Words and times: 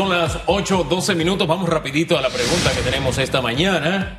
Son 0.00 0.08
las 0.08 0.38
8, 0.46 0.86
12 0.88 1.14
minutos. 1.14 1.46
Vamos 1.46 1.68
rapidito 1.68 2.16
a 2.16 2.22
la 2.22 2.30
pregunta 2.30 2.72
que 2.74 2.80
tenemos 2.80 3.18
esta 3.18 3.42
mañana. 3.42 4.18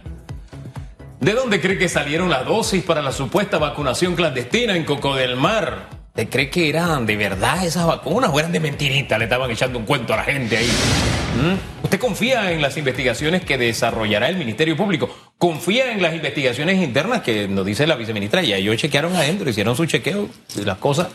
¿De 1.19 1.33
dónde 1.33 1.59
cree 1.59 1.79
que 1.79 1.89
salieron 1.89 2.29
las 2.29 2.45
dosis 2.45 2.83
para 2.83 3.01
la 3.01 3.11
supuesta 3.11 3.57
vacunación 3.57 4.13
clandestina 4.13 4.75
en 4.75 4.85
Coco 4.85 5.15
del 5.15 5.37
Mar? 5.37 5.87
¿Te 6.13 6.29
cree 6.29 6.51
que 6.51 6.69
eran 6.69 7.07
de 7.07 7.17
verdad 7.17 7.65
esas 7.65 7.87
vacunas 7.87 8.29
o 8.31 8.39
eran 8.39 8.51
de 8.51 8.59
mentirita? 8.59 9.17
Le 9.17 9.23
estaban 9.23 9.49
echando 9.49 9.79
un 9.79 9.85
cuento 9.85 10.13
a 10.13 10.17
la 10.17 10.23
gente 10.23 10.55
ahí. 10.55 10.67
¿Mm? 10.67 11.83
¿Usted 11.85 11.99
confía 11.99 12.51
en 12.51 12.61
las 12.61 12.77
investigaciones 12.77 13.43
que 13.43 13.57
desarrollará 13.57 14.29
el 14.29 14.37
Ministerio 14.37 14.77
Público? 14.77 15.09
¿Confía 15.39 15.93
en 15.93 16.03
las 16.03 16.13
investigaciones 16.13 16.77
internas 16.77 17.23
que 17.23 17.47
nos 17.47 17.65
dice 17.65 17.87
la 17.87 17.95
viceministra? 17.95 18.43
Y 18.43 18.53
ellos 18.53 18.77
chequearon 18.77 19.15
adentro, 19.15 19.49
hicieron 19.49 19.75
su 19.75 19.87
chequeo 19.87 20.29
y 20.55 20.63
las 20.63 20.77
cosas, 20.77 21.07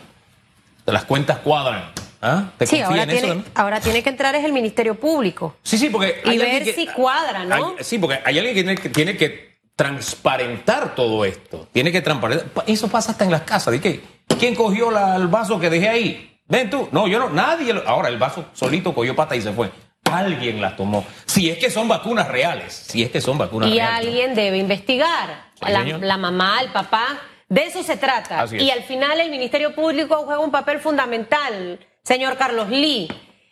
las 0.86 1.04
cuentas 1.04 1.38
cuadran. 1.38 1.84
¿Ah? 2.22 2.50
¿Te 2.59 2.66
Sí, 2.66 2.80
ahora 2.80 3.02
en 3.02 3.09
tiene, 3.10 3.27
eso? 3.27 3.34
no? 3.36 3.45
ahora 3.54 3.80
tiene 3.80 4.02
que 4.02 4.09
entrar 4.10 4.34
es 4.34 4.45
el 4.45 4.52
Ministerio 4.52 4.95
Público. 4.98 5.56
Sí, 5.62 5.77
sí, 5.78 5.88
porque. 5.91 6.20
Y 6.24 6.38
ver 6.38 6.64
que- 6.64 6.72
si 6.72 6.86
cuadra, 6.86 7.45
¿no? 7.45 7.54
hay- 7.78 7.84
sí, 7.84 7.98
porque 7.98 8.20
hay 8.24 8.38
alguien 8.38 8.54
que 8.54 8.62
tiene, 8.62 8.74
que 8.80 8.88
tiene 8.88 9.16
que 9.16 9.56
transparentar 9.77 10.94
todo 10.94 11.24
esto. 11.24 11.68
Tiene 11.72 11.92
que 11.92 12.00
transparentar. 12.00 12.48
Pa- 12.48 12.64
Eso 12.66 12.88
pasa 12.88 13.12
hasta 13.12 13.24
en 13.24 13.30
las 13.30 13.42
casas. 13.42 13.72
¿De 13.72 13.80
qué? 13.80 14.02
¿Quién 14.38 14.55
cogió 14.55 14.91
la- 14.91 15.16
el 15.16 15.28
vaso 15.28 15.58
que 15.60 15.70
dejé 15.70 15.88
ahí? 15.88 16.38
Ven 16.48 16.70
tú. 16.70 16.88
No, 16.92 17.06
yo 17.08 17.18
no. 17.18 17.28
Nadie. 17.30 17.72
lo- 17.72 17.86
Ahora 17.88 18.08
el 18.08 18.19
vaso 18.19 18.46
solito 18.55 18.94
cogió 18.94 19.14
pata 19.16 19.34
y 19.36 19.42
se 19.42 19.52
fue. 19.52 19.70
Alguien 20.10 20.60
las 20.60 20.77
tomó. 20.77 21.05
Si 21.24 21.50
es 21.50 21.58
que 21.58 21.69
son 21.70 21.88
vacunas 21.88 22.28
reales. 22.28 22.72
Si 22.72 23.02
es 23.02 23.10
que 23.10 23.20
son 23.20 23.36
vacunas 23.38 23.69
Y 23.69 23.74
reales. 23.74 24.06
alguien 24.06 24.34
debe 24.34 24.56
investigar. 24.58 25.46
Sí, 25.56 25.72
La, 26.00 26.16
mamá, 26.16 26.60
el 26.60 26.69
papá. 26.70 27.19
De 27.48 27.64
eso 27.64 27.83
se 27.83 27.96
trata. 27.96 28.44
Es. 28.44 28.52
Y 28.55 28.70
al 28.70 28.83
final 28.84 29.20
el 29.20 29.30
Ministerio 29.30 29.74
Público 29.74 30.22
juega 30.24 30.41
un 30.41 30.50
papel 30.50 30.78
fundamental, 30.80 31.78
señor 32.06 32.37
Carlos 32.38 32.69
Lee, 32.70 33.09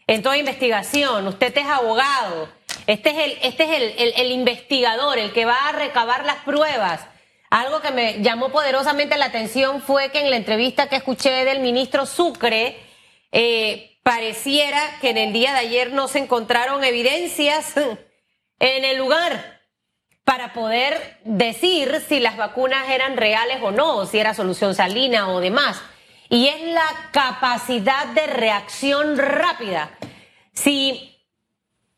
en 0.07 0.23
toda 0.23 0.37
investigación. 0.37 1.27
Usted 1.27 1.57
es 1.57 1.67
abogado. 1.67 2.49
Este 2.87 3.11
es 3.11 3.17
el, 3.19 3.39
este 3.43 3.65
es 3.65 3.71
el, 3.99 4.13
el- 4.17 4.31
investigador, 4.31 5.19
el 5.19 5.33
que 5.33 5.45
va 5.45 5.69
a 5.69 5.73
recabar 5.73 6.25
las 6.25 6.37
pruebas. 6.45 7.01
Algo 7.51 7.81
que 7.81 7.91
me 7.91 8.23
llamó 8.23 8.51
poderosamente 8.51 9.17
la 9.17 9.27
atención 9.27 9.83
fue 9.83 10.11
que 10.11 10.21
en 10.21 10.31
la 10.31 10.37
entrevista 10.37 10.89
que 10.89 10.97
escuché 10.97 11.45
del 11.45 11.61
ministro 11.61 12.07
Sucre, 12.07 12.77
eh, 13.33 13.99
pareciera 14.03 14.99
que 15.01 15.11
en 15.11 15.17
el 15.19 15.33
día 15.33 15.53
de 15.53 15.59
ayer 15.61 15.93
no 15.93 16.07
se 16.07 16.19
encontraron 16.21 16.85
evidencias 16.85 17.75
en 18.59 18.85
el 18.85 18.97
lugar 18.99 19.63
para 20.25 20.53
poder 20.53 21.19
decir 21.25 22.03
si 22.09 22.21
las 22.21 22.37
vacunas 22.37 22.89
eran 22.89 23.17
reales 23.17 23.59
o 23.63 23.71
no, 23.73 24.07
si 24.07 24.19
era 24.19 24.33
solución 24.35 24.75
salina 24.75 25.29
o 25.31 25.41
demás. 25.41 25.83
Y 26.29 26.49
es 26.49 26.63
la 26.73 26.87
capacidad 27.13 28.07
de 28.09 28.27
reacción 28.27 29.17
rápida. 29.19 29.91
Si, 30.53 31.19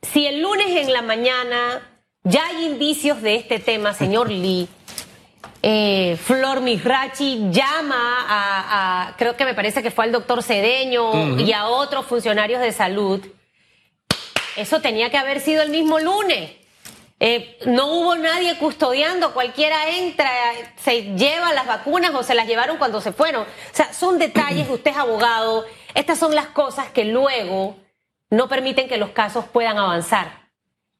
si 0.02 0.27
el 0.27 0.41
lunes 0.42 0.68
en 0.68 0.92
la 0.92 1.02
mañana 1.02 2.00
ya 2.24 2.46
hay 2.46 2.64
indicios 2.66 3.22
de 3.22 3.36
este 3.36 3.58
tema, 3.58 3.94
señor 3.94 4.30
Lee, 4.30 4.68
eh, 5.62 6.18
Flor 6.22 6.60
Mirachi 6.60 7.48
llama 7.50 8.24
a, 8.28 9.08
a- 9.08 9.16
creo 9.16 9.36
que 9.36 9.44
me 9.44 9.55
parece 9.55 9.83
que 9.83 9.91
fue 9.91 10.05
al 10.05 10.12
doctor 10.12 10.42
Cedeño 10.42 11.38
y 11.38 11.52
a 11.52 11.66
otros 11.66 12.06
funcionarios 12.06 12.61
de 12.61 12.72
salud. 12.72 13.24
Eso 14.56 14.80
tenía 14.80 15.11
que 15.11 15.18
haber 15.18 15.40
sido 15.40 15.62
el 15.62 15.70
mismo 15.70 15.98
lunes. 15.98 16.50
Eh, 17.19 17.59
no 17.67 17.86
hubo 17.92 18.17
nadie 18.17 18.59
custodiando, 18.59 19.33
cualquiera 19.33 19.89
entra, 19.89 20.31
se 20.77 21.14
lleva 21.17 21.55
las 21.55 21.67
vacunas 21.67 22.14
o 22.14 22.23
se 22.23 22.34
las 22.34 22.47
llevaron 22.47 22.77
cuando 22.77 23.00
se 23.00 23.12
fueron. 23.12 23.42
O 23.45 23.47
sea, 23.75 23.92
son 23.92 24.19
detalles, 24.19 24.69
usted 24.69 24.91
es 24.91 24.97
abogado, 24.98 25.64
estas 25.95 26.19
son 26.19 26.34
las 26.34 26.48
cosas 26.48 26.91
que 26.91 27.05
luego 27.05 27.78
no 28.28 28.48
permiten 28.48 28.89
que 28.89 28.98
los 28.98 29.11
casos 29.11 29.47
puedan 29.47 29.78
avanzar, 29.78 30.50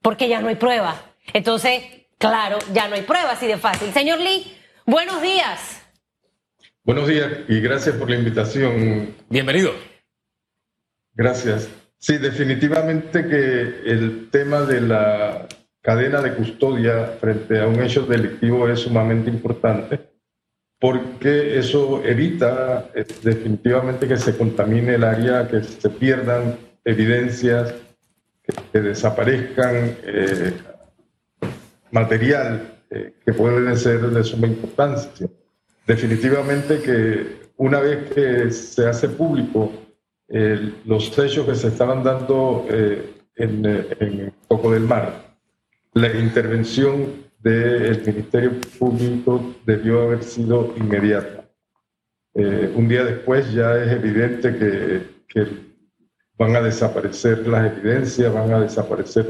porque 0.01 0.29
ya 0.29 0.41
no 0.41 0.49
hay 0.49 0.55
prueba. 0.55 1.03
Entonces, 1.35 1.83
claro, 2.17 2.59
ya 2.73 2.89
no 2.89 2.95
hay 2.95 3.03
prueba 3.03 3.33
así 3.33 3.47
de 3.47 3.59
fácil. 3.59 3.93
Señor 3.93 4.19
Lee, 4.19 4.57
buenos 4.87 5.21
días. 5.21 5.83
Buenos 6.83 7.09
días 7.09 7.31
y 7.49 7.61
gracias 7.61 7.95
por 7.97 8.09
la 8.09 8.17
invitación. 8.17 9.15
Bienvenido. 9.29 9.75
Gracias. 11.13 11.69
Sí, 11.99 12.17
definitivamente 12.19 13.27
que 13.27 13.61
el 13.91 14.31
tema 14.31 14.61
de 14.61 14.81
la 14.83 15.49
cadena 15.87 16.21
de 16.21 16.35
custodia 16.35 17.17
frente 17.21 17.61
a 17.61 17.69
un 17.69 17.81
hecho 17.81 18.03
delictivo 18.03 18.69
es 18.69 18.81
sumamente 18.81 19.31
importante 19.31 20.01
porque 20.81 21.57
eso 21.57 22.03
evita 22.05 22.91
eh, 22.93 23.07
definitivamente 23.23 24.09
que 24.09 24.17
se 24.17 24.37
contamine 24.37 24.97
el 24.97 25.05
área, 25.05 25.47
que 25.47 25.63
se 25.63 25.89
pierdan 25.89 26.57
evidencias, 26.85 27.73
que, 28.73 28.81
desaparezcan 28.81 29.97
eh, 30.03 30.53
material 31.93 32.81
eh, 32.91 33.15
que 33.25 33.33
puede 33.33 33.77
ser 33.77 34.01
de 34.11 34.25
suma 34.25 34.49
importancia. 34.49 35.29
Definitivamente 35.87 36.81
que 36.83 37.47
una 37.59 37.79
vez 37.79 38.11
que 38.13 38.51
se 38.51 38.89
hace 38.89 39.09
público 39.09 39.73
eh, 40.29 40.73
los 40.85 41.17
hechos 41.17 41.47
que 41.47 41.55
se 41.55 41.69
estaban 41.69 42.03
dando 42.03 42.67
eh, 42.69 43.15
en, 43.37 43.65
eh, 43.65 43.87
en 44.01 44.35
Coco 44.49 44.73
del 44.73 44.83
Mar, 44.83 45.26
la 45.97 46.15
intervención 46.15 47.25
del 47.39 48.03
Ministerio 48.07 48.53
Público 48.79 49.55
debió 49.65 50.03
haber 50.03 50.23
sido 50.23 50.75
inmediata. 50.77 51.49
Eh, 52.35 52.71
un 52.75 52.87
día 52.87 53.03
después 53.03 53.51
ya 53.51 53.83
es 53.83 53.93
evidente 53.93 54.57
que, 54.59 55.17
van 56.39 56.55
a 56.55 56.61
desaparecer 56.61 57.49
las 57.49 57.73
evidencias, 57.73 58.31
van 58.31 58.53
a 58.53 58.61
desaparecer 58.61 59.27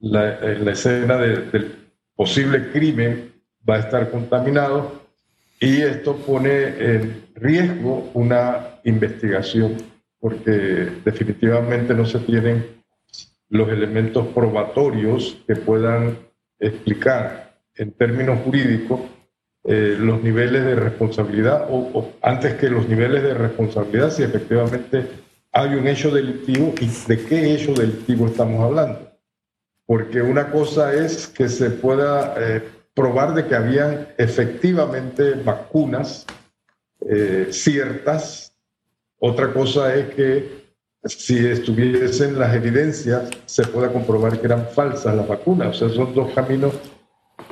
la, 0.00 0.40
eh, 0.42 0.70
escena 0.70 1.16
de- 1.16 1.40
del 1.50 1.74
posible 2.14 2.70
crimen, 2.70 3.32
va 3.66 3.76
a 3.76 3.80
estar 3.80 4.10
contaminado 4.10 5.06
y 5.58 5.80
esto 5.80 6.16
pone 6.16 6.66
en 6.78 7.28
riesgo 7.34 8.10
una 8.12 8.78
investigación 8.84 9.76
porque 10.20 10.88
definitivamente 11.02 11.94
no 11.94 12.04
se 12.04 12.18
tienen 12.18 12.83
los 13.54 13.68
elementos 13.68 14.26
probatorios 14.34 15.40
que 15.46 15.54
puedan 15.54 16.18
explicar 16.58 17.54
en 17.76 17.92
términos 17.92 18.40
jurídicos 18.44 19.00
eh, 19.62 19.96
los 19.96 20.20
niveles 20.24 20.64
de 20.64 20.74
responsabilidad 20.74 21.68
o, 21.70 21.76
o 21.94 22.12
antes 22.20 22.54
que 22.54 22.68
los 22.68 22.88
niveles 22.88 23.22
de 23.22 23.32
responsabilidad 23.32 24.10
si 24.10 24.24
efectivamente 24.24 25.06
hay 25.52 25.76
un 25.76 25.86
hecho 25.86 26.10
delictivo 26.10 26.74
y 26.80 26.88
de 27.06 27.24
qué 27.26 27.54
hecho 27.54 27.74
delictivo 27.74 28.26
estamos 28.26 28.60
hablando. 28.60 29.08
Porque 29.86 30.20
una 30.20 30.50
cosa 30.50 30.92
es 30.92 31.28
que 31.28 31.48
se 31.48 31.70
pueda 31.70 32.34
eh, 32.36 32.60
probar 32.92 33.34
de 33.34 33.46
que 33.46 33.54
habían 33.54 34.08
efectivamente 34.18 35.34
vacunas 35.34 36.26
eh, 37.08 37.48
ciertas, 37.50 38.52
otra 39.20 39.52
cosa 39.52 39.94
es 39.94 40.12
que 40.12 40.63
si 41.04 41.46
estuviesen 41.46 42.38
las 42.38 42.54
evidencias 42.54 43.30
se 43.46 43.66
pueda 43.66 43.92
comprobar 43.92 44.40
que 44.40 44.46
eran 44.46 44.66
falsas 44.68 45.14
las 45.14 45.28
vacunas. 45.28 45.68
O 45.68 45.72
sea, 45.72 45.88
son 45.88 46.14
dos 46.14 46.32
caminos 46.32 46.74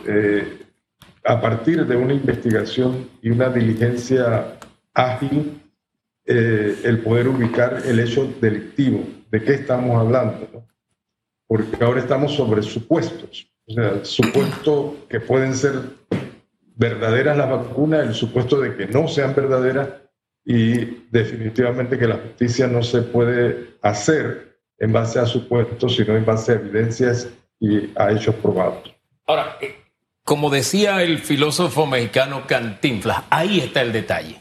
eh, 0.06 0.58
a 1.24 1.40
partir 1.40 1.86
de 1.86 1.96
una 1.96 2.14
investigación 2.14 3.08
y 3.20 3.30
una 3.30 3.48
diligencia 3.48 4.58
ágil, 4.94 5.60
eh, 6.24 6.78
el 6.84 7.00
poder 7.00 7.28
ubicar 7.28 7.82
el 7.84 8.00
hecho 8.00 8.32
delictivo. 8.40 9.04
¿De 9.30 9.42
qué 9.42 9.54
estamos 9.54 10.00
hablando? 10.00 10.48
no? 10.52 10.66
Porque 11.46 11.84
ahora 11.84 12.00
estamos 12.00 12.32
sobre 12.32 12.62
supuestos. 12.62 13.46
O 13.66 13.72
sea, 13.72 14.04
supuestos 14.04 14.94
que 15.08 15.20
pueden 15.20 15.54
ser 15.54 15.74
verdaderas 16.74 17.36
las 17.36 17.50
vacunas, 17.50 18.06
el 18.06 18.14
supuesto 18.14 18.60
de 18.60 18.76
que 18.76 18.86
no 18.86 19.06
sean 19.06 19.34
verdaderas 19.34 19.88
y 20.44 21.06
definitivamente 21.10 21.98
que 21.98 22.08
la 22.08 22.16
justicia 22.16 22.66
no 22.66 22.82
se 22.82 23.02
puede 23.02 23.76
hacer 23.82 24.58
en 24.78 24.93
base 24.93 25.20
a 25.20 25.26
supuestos, 25.26 25.96
sino 25.96 26.16
en 26.16 26.25
base 26.25 26.52
a 26.52 26.55
evidencias 26.56 27.28
y 27.61 27.90
a 27.96 28.11
hechos 28.11 28.34
probados. 28.37 28.93
Ahora, 29.26 29.56
eh, 29.61 29.76
como 30.25 30.50
decía 30.50 31.02
el 31.02 31.19
filósofo 31.20 31.87
mexicano 31.87 32.46
Cantinflas, 32.46 33.22
ahí 33.31 33.61
está 33.61 33.82
el 33.82 33.93
detalle. 33.93 34.40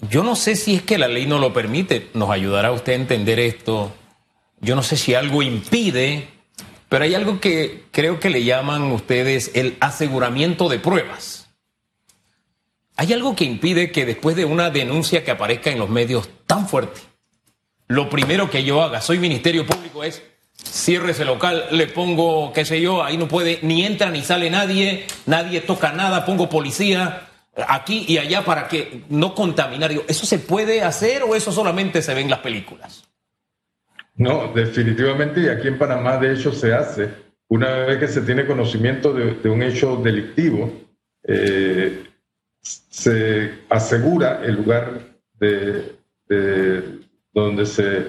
Yo 0.00 0.22
no 0.22 0.36
sé 0.36 0.56
si 0.56 0.76
es 0.76 0.82
que 0.82 0.96
la 0.96 1.08
ley 1.08 1.26
no 1.26 1.38
lo 1.38 1.52
permite, 1.52 2.08
nos 2.14 2.30
ayudará 2.30 2.72
usted 2.72 2.92
a 2.92 2.96
entender 2.96 3.40
esto. 3.40 3.92
Yo 4.60 4.76
no 4.76 4.82
sé 4.82 4.96
si 4.96 5.14
algo 5.14 5.42
impide, 5.42 6.28
pero 6.88 7.04
hay 7.04 7.14
algo 7.14 7.40
que 7.40 7.84
creo 7.90 8.20
que 8.20 8.30
le 8.30 8.44
llaman 8.44 8.90
ustedes 8.92 9.50
el 9.54 9.76
aseguramiento 9.80 10.68
de 10.68 10.78
pruebas. 10.78 11.37
Hay 13.00 13.12
algo 13.12 13.36
que 13.36 13.44
impide 13.44 13.92
que 13.92 14.04
después 14.04 14.34
de 14.34 14.44
una 14.44 14.70
denuncia 14.70 15.22
que 15.22 15.30
aparezca 15.30 15.70
en 15.70 15.78
los 15.78 15.88
medios 15.88 16.28
tan 16.48 16.66
fuerte, 16.66 17.00
lo 17.86 18.10
primero 18.10 18.50
que 18.50 18.64
yo 18.64 18.82
haga, 18.82 19.00
soy 19.00 19.20
Ministerio 19.20 19.64
Público, 19.64 20.02
es 20.02 20.20
cierre 20.52 21.12
ese 21.12 21.24
local, 21.24 21.66
le 21.70 21.86
pongo, 21.86 22.52
qué 22.52 22.64
sé 22.64 22.80
yo, 22.80 23.04
ahí 23.04 23.16
no 23.16 23.28
puede, 23.28 23.60
ni 23.62 23.86
entra 23.86 24.10
ni 24.10 24.22
sale 24.22 24.50
nadie, 24.50 25.06
nadie 25.26 25.60
toca 25.60 25.92
nada, 25.92 26.26
pongo 26.26 26.48
policía 26.48 27.28
aquí 27.68 28.04
y 28.08 28.18
allá 28.18 28.44
para 28.44 28.66
que 28.66 29.04
no 29.10 29.32
contaminar. 29.32 29.92
¿Eso 30.08 30.26
se 30.26 30.40
puede 30.40 30.82
hacer 30.82 31.22
o 31.22 31.36
eso 31.36 31.52
solamente 31.52 32.02
se 32.02 32.12
ve 32.14 32.22
en 32.22 32.30
las 32.30 32.40
películas? 32.40 33.04
No, 34.16 34.52
definitivamente, 34.52 35.42
y 35.42 35.48
aquí 35.48 35.68
en 35.68 35.78
Panamá 35.78 36.16
de 36.16 36.34
hecho 36.34 36.50
se 36.50 36.74
hace. 36.74 37.08
Una 37.46 37.70
vez 37.70 37.98
que 37.98 38.08
se 38.08 38.22
tiene 38.22 38.44
conocimiento 38.44 39.12
de, 39.12 39.48
un 39.48 39.62
hecho 39.62 39.94
delictivo, 39.98 40.72
eh, 41.22 42.07
se 42.60 43.52
asegura 43.68 44.44
el 44.44 44.56
lugar 44.56 45.00
de, 45.38 45.96
donde 47.32 47.66
se 47.66 48.06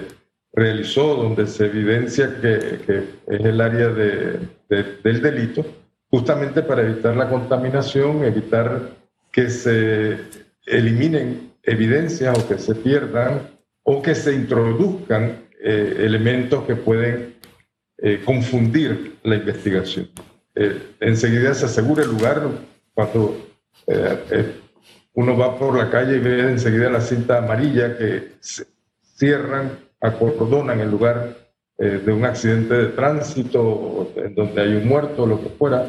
realizó, 0.52 1.14
donde 1.14 1.46
se 1.46 1.66
evidencia 1.66 2.40
que, 2.40 3.04
es 3.26 3.40
el 3.40 3.60
área 3.60 3.88
del 3.88 5.22
delito, 5.22 5.64
justamente 6.10 6.62
para 6.62 6.82
evitar 6.82 7.16
la 7.16 7.28
contaminación, 7.28 8.24
evitar 8.24 8.90
que 9.32 9.48
se 9.48 10.18
eliminen 10.66 11.52
evidencias 11.62 12.36
o 12.38 12.48
que 12.48 12.58
se 12.58 12.74
pierdan 12.74 13.50
o 13.82 14.02
que 14.02 14.14
se 14.14 14.34
introduzcan 14.34 15.44
eh, 15.62 15.96
elementos 15.98 16.64
que 16.64 16.74
pueden 16.74 17.36
eh, 17.98 18.22
confundir 18.24 19.16
la 19.22 19.36
investigación. 19.36 20.08
Eh, 20.54 20.94
enseguida 21.00 21.54
se 21.54 21.66
asegura 21.66 22.02
el 22.02 22.10
lugar 22.10 22.48
cuando 22.94 23.49
uno 25.14 25.36
va 25.36 25.58
por 25.58 25.76
la 25.76 25.90
calle 25.90 26.16
y 26.16 26.20
ve 26.20 26.40
enseguida 26.50 26.90
la 26.90 27.00
cinta 27.00 27.38
amarilla 27.38 27.96
que 27.96 28.34
cierran, 29.16 29.78
acordonan 30.00 30.80
el 30.80 30.90
lugar 30.90 31.36
de 31.76 32.12
un 32.12 32.24
accidente 32.24 32.74
de 32.74 32.86
tránsito 32.88 34.12
en 34.16 34.34
donde 34.34 34.62
hay 34.62 34.76
un 34.76 34.86
muerto 34.86 35.26
lo 35.26 35.40
que 35.42 35.48
fuera. 35.48 35.86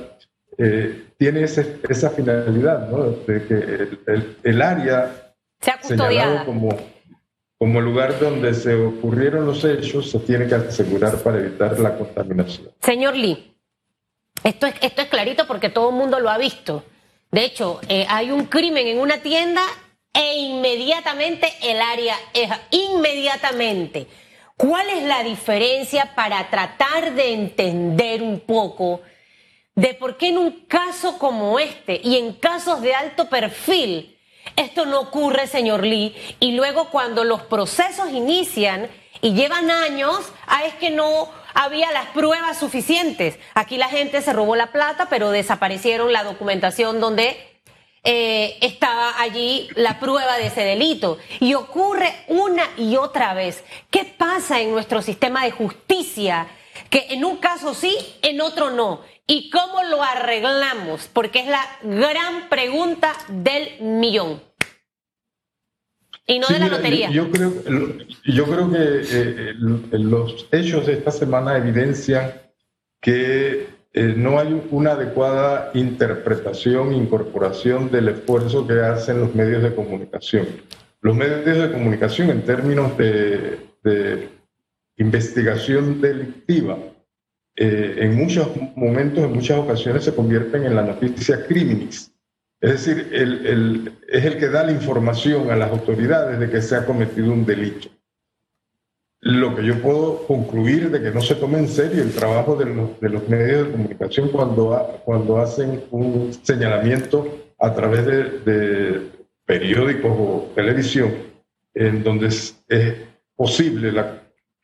tiene 1.17 1.43
esa 1.43 2.09
finalidad, 2.09 2.89
¿no? 2.89 3.03
De 3.03 3.45
que 3.45 3.53
el, 4.07 4.37
el, 4.41 4.61
área 4.61 5.33
señalado 5.81 6.45
como 6.45 6.69
como 7.61 7.79
lugar 7.79 8.19
donde 8.19 8.55
se 8.55 8.73
ocurrieron 8.73 9.45
los 9.45 9.63
hechos, 9.63 10.09
se 10.09 10.17
tiene 10.21 10.47
que 10.47 10.55
asegurar 10.55 11.15
para 11.17 11.37
evitar 11.37 11.79
la 11.79 11.95
contaminación. 11.95 12.69
Señor 12.81 13.15
Lee, 13.15 13.55
esto 14.43 14.65
es, 14.65 14.73
esto 14.81 15.03
es 15.03 15.09
clarito 15.09 15.45
porque 15.45 15.69
todo 15.69 15.91
el 15.91 15.95
mundo 15.95 16.19
lo 16.19 16.31
ha 16.31 16.39
visto. 16.39 16.83
De 17.31 17.45
hecho, 17.45 17.79
eh, 17.87 18.05
hay 18.09 18.31
un 18.31 18.45
crimen 18.45 18.87
en 18.87 18.99
una 18.99 19.21
tienda 19.21 19.63
e 20.13 20.35
inmediatamente 20.35 21.51
el 21.61 21.81
área 21.81 22.15
es 22.33 22.49
inmediatamente. 22.71 24.07
¿Cuál 24.57 24.89
es 24.89 25.03
la 25.03 25.23
diferencia 25.23 26.13
para 26.13 26.49
tratar 26.49 27.13
de 27.13 27.33
entender 27.33 28.21
un 28.21 28.41
poco 28.41 29.01
de 29.73 29.93
por 29.93 30.17
qué 30.17 30.27
en 30.27 30.37
un 30.37 30.65
caso 30.65 31.17
como 31.17 31.57
este 31.57 31.99
y 32.03 32.17
en 32.17 32.33
casos 32.33 32.81
de 32.81 32.93
alto 32.93 33.29
perfil 33.29 34.17
esto 34.55 34.85
no 34.85 34.99
ocurre, 34.99 35.47
señor 35.47 35.85
Lee, 35.85 36.15
y 36.39 36.53
luego 36.53 36.89
cuando 36.89 37.23
los 37.23 37.41
procesos 37.43 38.11
inician 38.11 38.89
y 39.21 39.33
llevan 39.33 39.69
años, 39.69 40.19
ah, 40.47 40.65
es 40.65 40.73
que 40.75 40.89
no 40.89 41.29
había 41.53 41.91
las 41.91 42.07
pruebas 42.07 42.57
suficientes. 42.57 43.37
Aquí 43.53 43.77
la 43.77 43.89
gente 43.89 44.21
se 44.21 44.33
robó 44.33 44.55
la 44.55 44.71
plata, 44.71 45.07
pero 45.09 45.31
desaparecieron 45.31 46.11
la 46.11 46.23
documentación 46.23 46.99
donde 46.99 47.37
eh, 48.03 48.57
estaba 48.61 49.21
allí 49.21 49.69
la 49.75 49.99
prueba 49.99 50.37
de 50.37 50.47
ese 50.47 50.61
delito. 50.61 51.17
Y 51.39 51.53
ocurre 51.53 52.13
una 52.27 52.63
y 52.77 52.95
otra 52.95 53.33
vez. 53.33 53.63
¿Qué 53.89 54.05
pasa 54.05 54.59
en 54.61 54.71
nuestro 54.71 55.01
sistema 55.01 55.43
de 55.43 55.51
justicia? 55.51 56.47
Que 56.89 57.07
en 57.09 57.23
un 57.23 57.37
caso 57.37 57.73
sí, 57.73 57.95
en 58.21 58.41
otro 58.41 58.71
no. 58.71 59.01
¿Y 59.27 59.49
cómo 59.49 59.83
lo 59.83 60.03
arreglamos? 60.03 61.09
Porque 61.13 61.39
es 61.39 61.47
la 61.47 61.65
gran 61.83 62.49
pregunta 62.49 63.13
del 63.29 63.79
millón. 63.79 64.41
Y 66.27 66.39
no 66.39 66.47
de 66.47 66.59
la 66.59 66.67
lotería. 66.67 67.09
Yo, 67.09 67.29
creo, 67.31 67.53
yo 68.25 68.45
creo 68.45 68.71
que 68.71 68.77
eh, 68.79 69.53
los 69.55 70.47
hechos 70.51 70.85
de 70.87 70.93
esta 70.93 71.11
semana 71.11 71.57
evidencian 71.57 72.31
que 73.01 73.67
eh, 73.93 74.13
no 74.15 74.39
hay 74.39 74.61
una 74.71 74.91
adecuada 74.91 75.71
interpretación, 75.73 76.93
incorporación 76.93 77.91
del 77.91 78.09
esfuerzo 78.09 78.65
que 78.67 78.79
hacen 78.79 79.19
los 79.19 79.35
medios 79.35 79.63
de 79.63 79.75
comunicación. 79.75 80.47
Los 81.01 81.15
medios 81.15 81.43
de 81.43 81.71
comunicación 81.71 82.29
en 82.29 82.43
términos 82.43 82.95
de, 82.97 83.59
de 83.83 84.29
investigación 84.97 85.99
delictiva 85.99 86.77
eh, 87.55 87.95
en 87.97 88.15
muchos 88.15 88.49
momentos, 88.75 89.23
en 89.23 89.33
muchas 89.33 89.59
ocasiones, 89.59 90.05
se 90.05 90.15
convierten 90.15 90.63
en 90.65 90.75
la 90.75 90.83
noticia 90.83 91.45
criminis. 91.45 92.10
Es 92.61 92.71
decir, 92.71 93.09
es 93.11 94.23
el 94.23 94.37
que 94.37 94.47
da 94.47 94.63
la 94.63 94.71
información 94.71 95.51
a 95.51 95.55
las 95.55 95.71
autoridades 95.71 96.39
de 96.39 96.49
que 96.49 96.61
se 96.61 96.75
ha 96.75 96.85
cometido 96.85 97.33
un 97.33 97.45
delito. 97.45 97.89
Lo 99.19 99.55
que 99.55 99.63
yo 99.63 99.81
puedo 99.81 100.25
concluir 100.25 100.89
de 100.89 101.01
que 101.01 101.11
no 101.11 101.21
se 101.21 101.35
tome 101.35 101.59
en 101.59 101.67
serio 101.67 102.01
el 102.01 102.13
trabajo 102.13 102.55
de 102.55 102.65
los, 102.65 103.29
medios 103.29 103.67
de 103.67 103.71
comunicación 103.71 104.29
cuando, 104.29 105.01
cuando 105.05 105.37
hacen 105.39 105.83
un 105.91 106.33
señalamiento 106.43 107.27
a 107.59 107.73
través 107.73 108.05
de, 108.05 108.23
de 108.39 109.11
periódicos 109.45 110.11
o 110.11 110.51
televisión 110.55 111.11
en 111.73 112.03
donde 112.03 112.27
es, 112.27 112.55
posible 113.35 113.91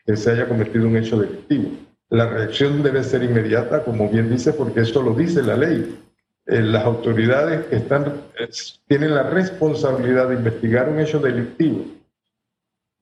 que 0.06 0.16
se 0.16 0.32
haya 0.32 0.48
cometido 0.48 0.88
un 0.88 0.98
hecho 0.98 1.20
delictivo. 1.20 1.72
La 2.10 2.28
reacción 2.28 2.84
debe 2.84 3.04
ser 3.04 3.24
inmediata, 3.24 3.84
como 3.84 4.08
bien 4.08 4.30
dice, 4.30 4.54
porque 4.54 4.82
eso 4.82 5.02
lo 5.02 5.16
dice 5.16 5.42
la 5.42 5.58
ley. 5.58 5.98
Eh, 6.48 6.62
las 6.62 6.86
autoridades 6.86 7.66
que 7.66 7.76
están, 7.76 8.22
tienen 8.88 9.14
la 9.14 9.24
responsabilidad 9.24 10.30
de 10.30 10.36
investigar 10.36 10.88
un 10.88 11.00
hecho 11.00 11.20
delictivo. 11.20 11.86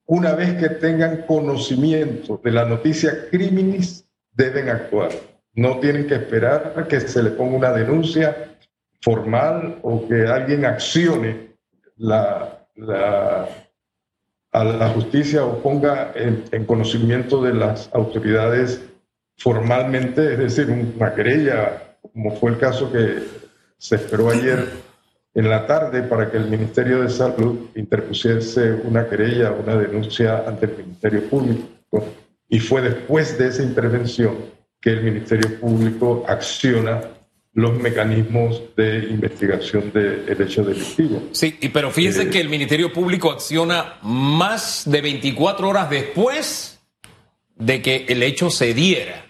Una 0.07 0.33
vez 0.33 0.55
que 0.55 0.69
tengan 0.69 1.23
conocimiento 1.23 2.41
de 2.43 2.51
la 2.51 2.65
noticia 2.65 3.29
criminis, 3.29 4.05
deben 4.31 4.69
actuar. 4.69 5.09
No 5.53 5.79
tienen 5.79 6.07
que 6.07 6.15
esperar 6.15 6.87
que 6.87 6.99
se 6.99 7.21
le 7.21 7.31
ponga 7.31 7.57
una 7.57 7.71
denuncia 7.71 8.57
formal 9.01 9.77
o 9.83 10.07
que 10.07 10.25
alguien 10.25 10.65
accione 10.65 11.55
la, 11.97 12.67
a 14.51 14.63
la 14.63 14.89
justicia 14.89 15.45
o 15.45 15.61
ponga 15.61 16.11
en 16.15 16.65
conocimiento 16.65 17.41
de 17.43 17.53
las 17.53 17.89
autoridades 17.93 18.81
formalmente, 19.37 20.33
es 20.33 20.39
decir, 20.39 20.69
una 20.69 21.13
querella, 21.13 21.84
como 22.13 22.35
fue 22.35 22.51
el 22.51 22.57
caso 22.57 22.91
que 22.91 23.23
se 23.77 23.95
esperó 23.95 24.29
ayer 24.29 24.67
en 25.33 25.49
la 25.49 25.67
tarde 25.67 26.03
para 26.03 26.31
que 26.31 26.37
el 26.37 26.47
Ministerio 26.49 27.01
de 27.01 27.09
Salud 27.09 27.67
interpusiese 27.75 28.71
una 28.71 29.07
querella, 29.07 29.51
una 29.51 29.75
denuncia 29.75 30.43
ante 30.47 30.65
el 30.65 30.77
Ministerio 30.77 31.29
Público. 31.29 31.67
Y 32.47 32.59
fue 32.59 32.81
después 32.81 33.37
de 33.37 33.49
esa 33.49 33.63
intervención 33.63 34.35
que 34.79 34.91
el 34.91 35.03
Ministerio 35.03 35.59
Público 35.59 36.23
acciona 36.27 37.01
los 37.53 37.77
mecanismos 37.79 38.61
de 38.75 39.07
investigación 39.09 39.91
del 39.91 40.41
hecho 40.41 40.63
delictivo. 40.63 41.23
Sí, 41.31 41.57
pero 41.73 41.89
fíjense 41.89 42.23
eh, 42.23 42.29
que 42.29 42.41
el 42.41 42.49
Ministerio 42.49 42.91
Público 42.91 43.31
acciona 43.31 43.97
más 44.03 44.83
de 44.85 45.01
24 45.01 45.69
horas 45.69 45.89
después 45.89 46.79
de 47.55 47.81
que 47.81 48.05
el 48.09 48.23
hecho 48.23 48.49
se 48.49 48.73
diera. 48.73 49.25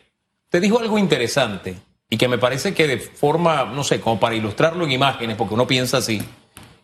Te 0.50 0.60
dijo 0.60 0.80
algo 0.80 0.98
interesante 0.98 1.76
y 2.16 2.18
que 2.18 2.30
me 2.30 2.38
parece 2.38 2.74
que 2.74 2.88
de 2.88 2.98
forma, 2.98 3.66
no 3.66 3.84
sé, 3.84 4.00
como 4.00 4.22
para 4.22 4.36
ilustrarlo 4.36 4.86
en 4.86 4.92
imágenes, 4.94 5.36
porque 5.36 5.54
uno 5.54 5.68
piensa 5.68 5.98
así, 5.98 6.22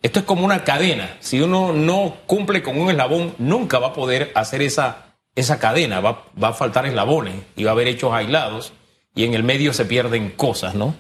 esto 0.02 0.20
es 0.20 0.26
como 0.26 0.44
una 0.44 0.66
cadena. 0.66 1.16
Si 1.22 1.40
uno 1.40 1.72
no 1.72 2.18
cumple 2.26 2.62
con 2.62 2.78
un 2.78 2.90
eslabón, 2.90 3.34
nunca 3.38 3.80
va 3.80 3.88
a 3.88 3.94
poder 3.94 4.34
hacer 4.36 4.62
esa, 4.62 5.16
esa 5.34 5.58
cadena, 5.58 6.02
va, 6.02 6.26
va 6.42 6.50
a 6.50 6.54
faltar 6.54 6.86
eslabones 6.86 7.36
y 7.56 7.64
va 7.64 7.72
a 7.72 7.74
haber 7.76 7.88
hechos 7.88 8.12
aislados 8.12 8.74
y 9.16 9.24
en 9.24 9.34
el 9.34 9.44
medio 9.44 9.72
se 9.72 9.86
pierden 9.86 10.32
cosas, 10.32 10.76
¿no? 10.76 10.96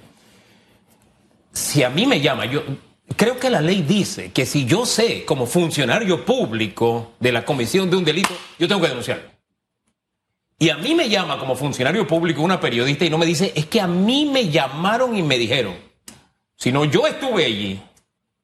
Si 1.51 1.83
a 1.83 1.89
mí 1.89 2.05
me 2.05 2.21
llama, 2.21 2.45
yo 2.45 2.63
creo 3.17 3.38
que 3.38 3.50
la 3.50 3.59
ley 3.59 3.81
dice 3.81 4.31
que 4.31 4.45
si 4.45 4.63
yo 4.63 4.85
sé 4.85 5.25
como 5.25 5.45
funcionario 5.45 6.23
público 6.23 7.11
de 7.19 7.33
la 7.33 7.43
comisión 7.43 7.89
de 7.89 7.97
un 7.97 8.05
delito, 8.05 8.33
yo 8.57 8.69
tengo 8.69 8.79
que 8.79 8.88
denunciarlo. 8.88 9.29
Y 10.61 10.69
a 10.69 10.77
mí 10.77 10.93
me 10.93 11.09
llama 11.09 11.39
como 11.39 11.55
funcionario 11.55 12.05
público 12.05 12.43
una 12.43 12.59
periodista 12.59 13.03
y 13.03 13.09
no 13.09 13.17
me 13.17 13.25
dice, 13.25 13.51
es 13.55 13.65
que 13.65 13.81
a 13.81 13.87
mí 13.87 14.29
me 14.31 14.47
llamaron 14.47 15.17
y 15.17 15.23
me 15.23 15.39
dijeron, 15.39 15.73
sino 16.55 16.85
yo 16.85 17.07
estuve 17.07 17.45
allí, 17.45 17.81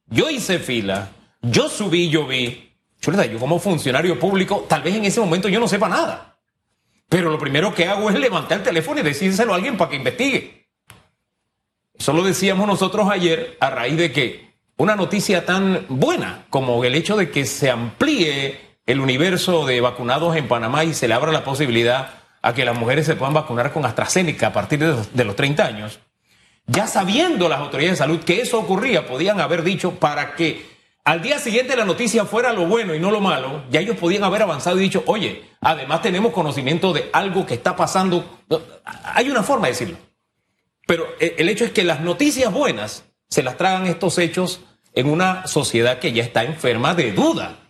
yo 0.06 0.28
hice 0.28 0.58
fila, 0.58 1.12
yo 1.42 1.68
subí, 1.68 2.08
yo 2.08 2.26
vi. 2.26 2.74
Le 3.06 3.30
yo 3.30 3.38
como 3.38 3.60
funcionario 3.60 4.18
público, 4.18 4.66
tal 4.68 4.82
vez 4.82 4.96
en 4.96 5.04
ese 5.04 5.20
momento 5.20 5.48
yo 5.48 5.60
no 5.60 5.68
sepa 5.68 5.88
nada. 5.88 6.36
Pero 7.08 7.30
lo 7.30 7.38
primero 7.38 7.72
que 7.72 7.86
hago 7.86 8.10
es 8.10 8.18
levantar 8.18 8.58
el 8.58 8.64
teléfono 8.64 8.98
y 8.98 9.04
decírselo 9.04 9.52
a 9.52 9.56
alguien 9.56 9.76
para 9.76 9.90
que 9.90 9.96
investigue. 9.96 10.66
Eso 11.96 12.12
lo 12.12 12.24
decíamos 12.24 12.66
nosotros 12.66 13.08
ayer 13.08 13.56
a 13.60 13.70
raíz 13.70 13.96
de 13.96 14.10
que 14.10 14.54
una 14.76 14.96
noticia 14.96 15.46
tan 15.46 15.86
buena 15.88 16.46
como 16.50 16.82
el 16.82 16.96
hecho 16.96 17.16
de 17.16 17.30
que 17.30 17.46
se 17.46 17.70
amplíe 17.70 18.67
el 18.88 19.00
universo 19.00 19.66
de 19.66 19.82
vacunados 19.82 20.34
en 20.34 20.48
Panamá 20.48 20.82
y 20.82 20.94
se 20.94 21.06
le 21.06 21.12
abra 21.12 21.30
la 21.30 21.44
posibilidad 21.44 22.14
a 22.40 22.54
que 22.54 22.64
las 22.64 22.76
mujeres 22.76 23.04
se 23.04 23.16
puedan 23.16 23.34
vacunar 23.34 23.70
con 23.70 23.84
AstraZeneca 23.84 24.46
a 24.46 24.52
partir 24.54 24.78
de 24.78 25.24
los, 25.24 25.36
30 25.36 25.62
años, 25.62 26.00
ya 26.66 26.86
sabiendo 26.86 27.50
las 27.50 27.60
autoridades 27.60 27.98
de 27.98 28.04
salud 28.04 28.20
que 28.20 28.40
eso 28.40 28.58
ocurría, 28.58 29.06
podían 29.06 29.40
haber 29.40 29.62
dicho 29.62 29.96
para 29.96 30.34
que 30.34 30.78
al 31.04 31.20
día 31.20 31.38
siguiente 31.38 31.76
la 31.76 31.84
noticia 31.84 32.24
fuera 32.24 32.54
lo 32.54 32.64
bueno 32.64 32.94
y 32.94 32.98
no 32.98 33.10
lo 33.10 33.20
malo, 33.20 33.64
ya 33.70 33.80
ellos 33.80 33.98
podían 33.98 34.24
haber 34.24 34.40
avanzado 34.40 34.78
y 34.78 34.84
dicho, 34.84 35.02
oye, 35.04 35.44
además 35.60 36.00
tenemos 36.00 36.32
conocimiento 36.32 36.94
de 36.94 37.10
algo 37.12 37.44
que 37.44 37.54
está 37.54 37.76
pasando. 37.76 38.40
Hay 39.14 39.28
una 39.28 39.42
forma 39.42 39.66
de 39.66 39.72
decirlo. 39.72 39.98
Pero 40.86 41.06
eh, 41.20 41.34
el 41.36 41.50
hecho 41.50 41.66
es 41.66 41.72
que 41.72 41.84
las 41.84 42.00
noticias 42.00 42.50
buenas 42.50 43.04
se 43.28 43.42
las 43.42 43.58
tragan 43.58 43.86
estos 43.86 44.16
hechos 44.16 44.60
en 44.94 45.10
una 45.10 45.46
sociedad 45.46 45.98
que 45.98 46.12
ya 46.12 46.22
está 46.22 46.42
enferma 46.44 46.94
de 46.94 47.12
duda. 47.12 47.67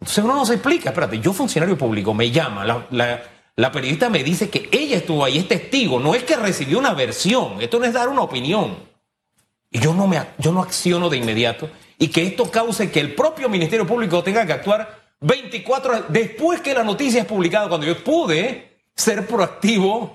Entonces 0.00 0.24
uno 0.24 0.34
no 0.34 0.46
se 0.46 0.54
explica, 0.54 0.90
espérate, 0.90 1.18
yo 1.20 1.32
funcionario 1.32 1.76
público 1.76 2.12
me 2.12 2.30
llama, 2.30 2.64
la, 2.90 3.72
periodista 3.72 4.10
me 4.10 4.22
dice 4.22 4.50
que 4.50 4.68
ella 4.70 4.98
estuvo 4.98 5.24
ahí, 5.24 5.38
es 5.38 5.48
testigo, 5.48 5.98
no 5.98 6.14
es 6.14 6.24
que 6.24 6.36
recibió 6.36 6.78
una 6.78 6.92
versión, 6.92 7.60
esto 7.60 7.78
no 7.78 7.86
es 7.86 7.92
dar 7.94 8.08
una 8.08 8.22
opinión. 8.22 8.76
Y 9.70 9.80
yo 9.80 9.94
no, 9.94 10.06
me, 10.06 10.20
yo 10.38 10.52
no 10.52 10.62
acciono 10.62 11.08
de 11.08 11.16
inmediato 11.16 11.70
y 11.98 12.08
que 12.08 12.26
esto 12.26 12.50
cause 12.50 12.90
que 12.90 13.00
el 13.00 13.14
propio 13.14 13.48
Ministerio 13.48 13.86
Público 13.86 14.22
tenga 14.22 14.46
que 14.46 14.52
actuar 14.52 15.06
24 15.20 15.90
horas 15.90 16.04
después 16.08 16.60
que 16.60 16.74
la 16.74 16.84
noticia 16.84 17.22
es 17.22 17.26
publicada, 17.26 17.68
cuando 17.68 17.86
yo 17.86 18.02
pude 18.02 18.76
ser 18.94 19.26
proactivo, 19.26 20.14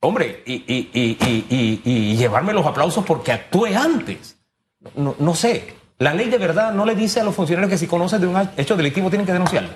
hombre, 0.00 0.42
y, 0.46 2.16
llevarme 2.16 2.52
los 2.52 2.66
aplausos 2.66 3.04
porque 3.04 3.32
actué 3.32 3.76
antes. 3.76 4.38
No, 4.94 5.34
sé, 5.34 5.74
la 5.98 6.14
ley 6.14 6.28
de 6.28 6.38
verdad 6.38 6.72
no 6.72 6.86
le 6.86 6.94
dice 6.94 7.20
a 7.20 7.24
los 7.24 7.34
funcionarios 7.34 7.70
que 7.70 7.78
si 7.78 7.86
conocen 7.86 8.20
de 8.20 8.26
un 8.26 8.48
hecho 8.56 8.76
delictivo 8.76 9.08
tienen 9.08 9.26
que 9.26 9.32
denunciarlo. 9.32 9.70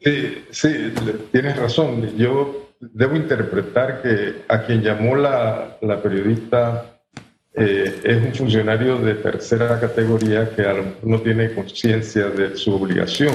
Sí, 0.00 0.44
sí, 0.50 0.92
tienes 1.30 1.56
razón. 1.56 2.16
Yo 2.16 2.70
debo 2.80 3.14
interpretar 3.14 4.02
que 4.02 4.42
a 4.48 4.62
quien 4.64 4.82
llamó 4.82 5.14
la, 5.14 5.76
la 5.80 6.02
periodista 6.02 6.92
eh, 7.54 8.00
es 8.02 8.16
un 8.16 8.34
funcionario 8.34 8.98
de 8.98 9.14
tercera 9.14 9.78
categoría 9.78 10.50
que 10.54 10.96
no 11.02 11.20
tiene 11.20 11.54
conciencia 11.54 12.28
de 12.28 12.56
su 12.56 12.74
obligación. 12.74 13.34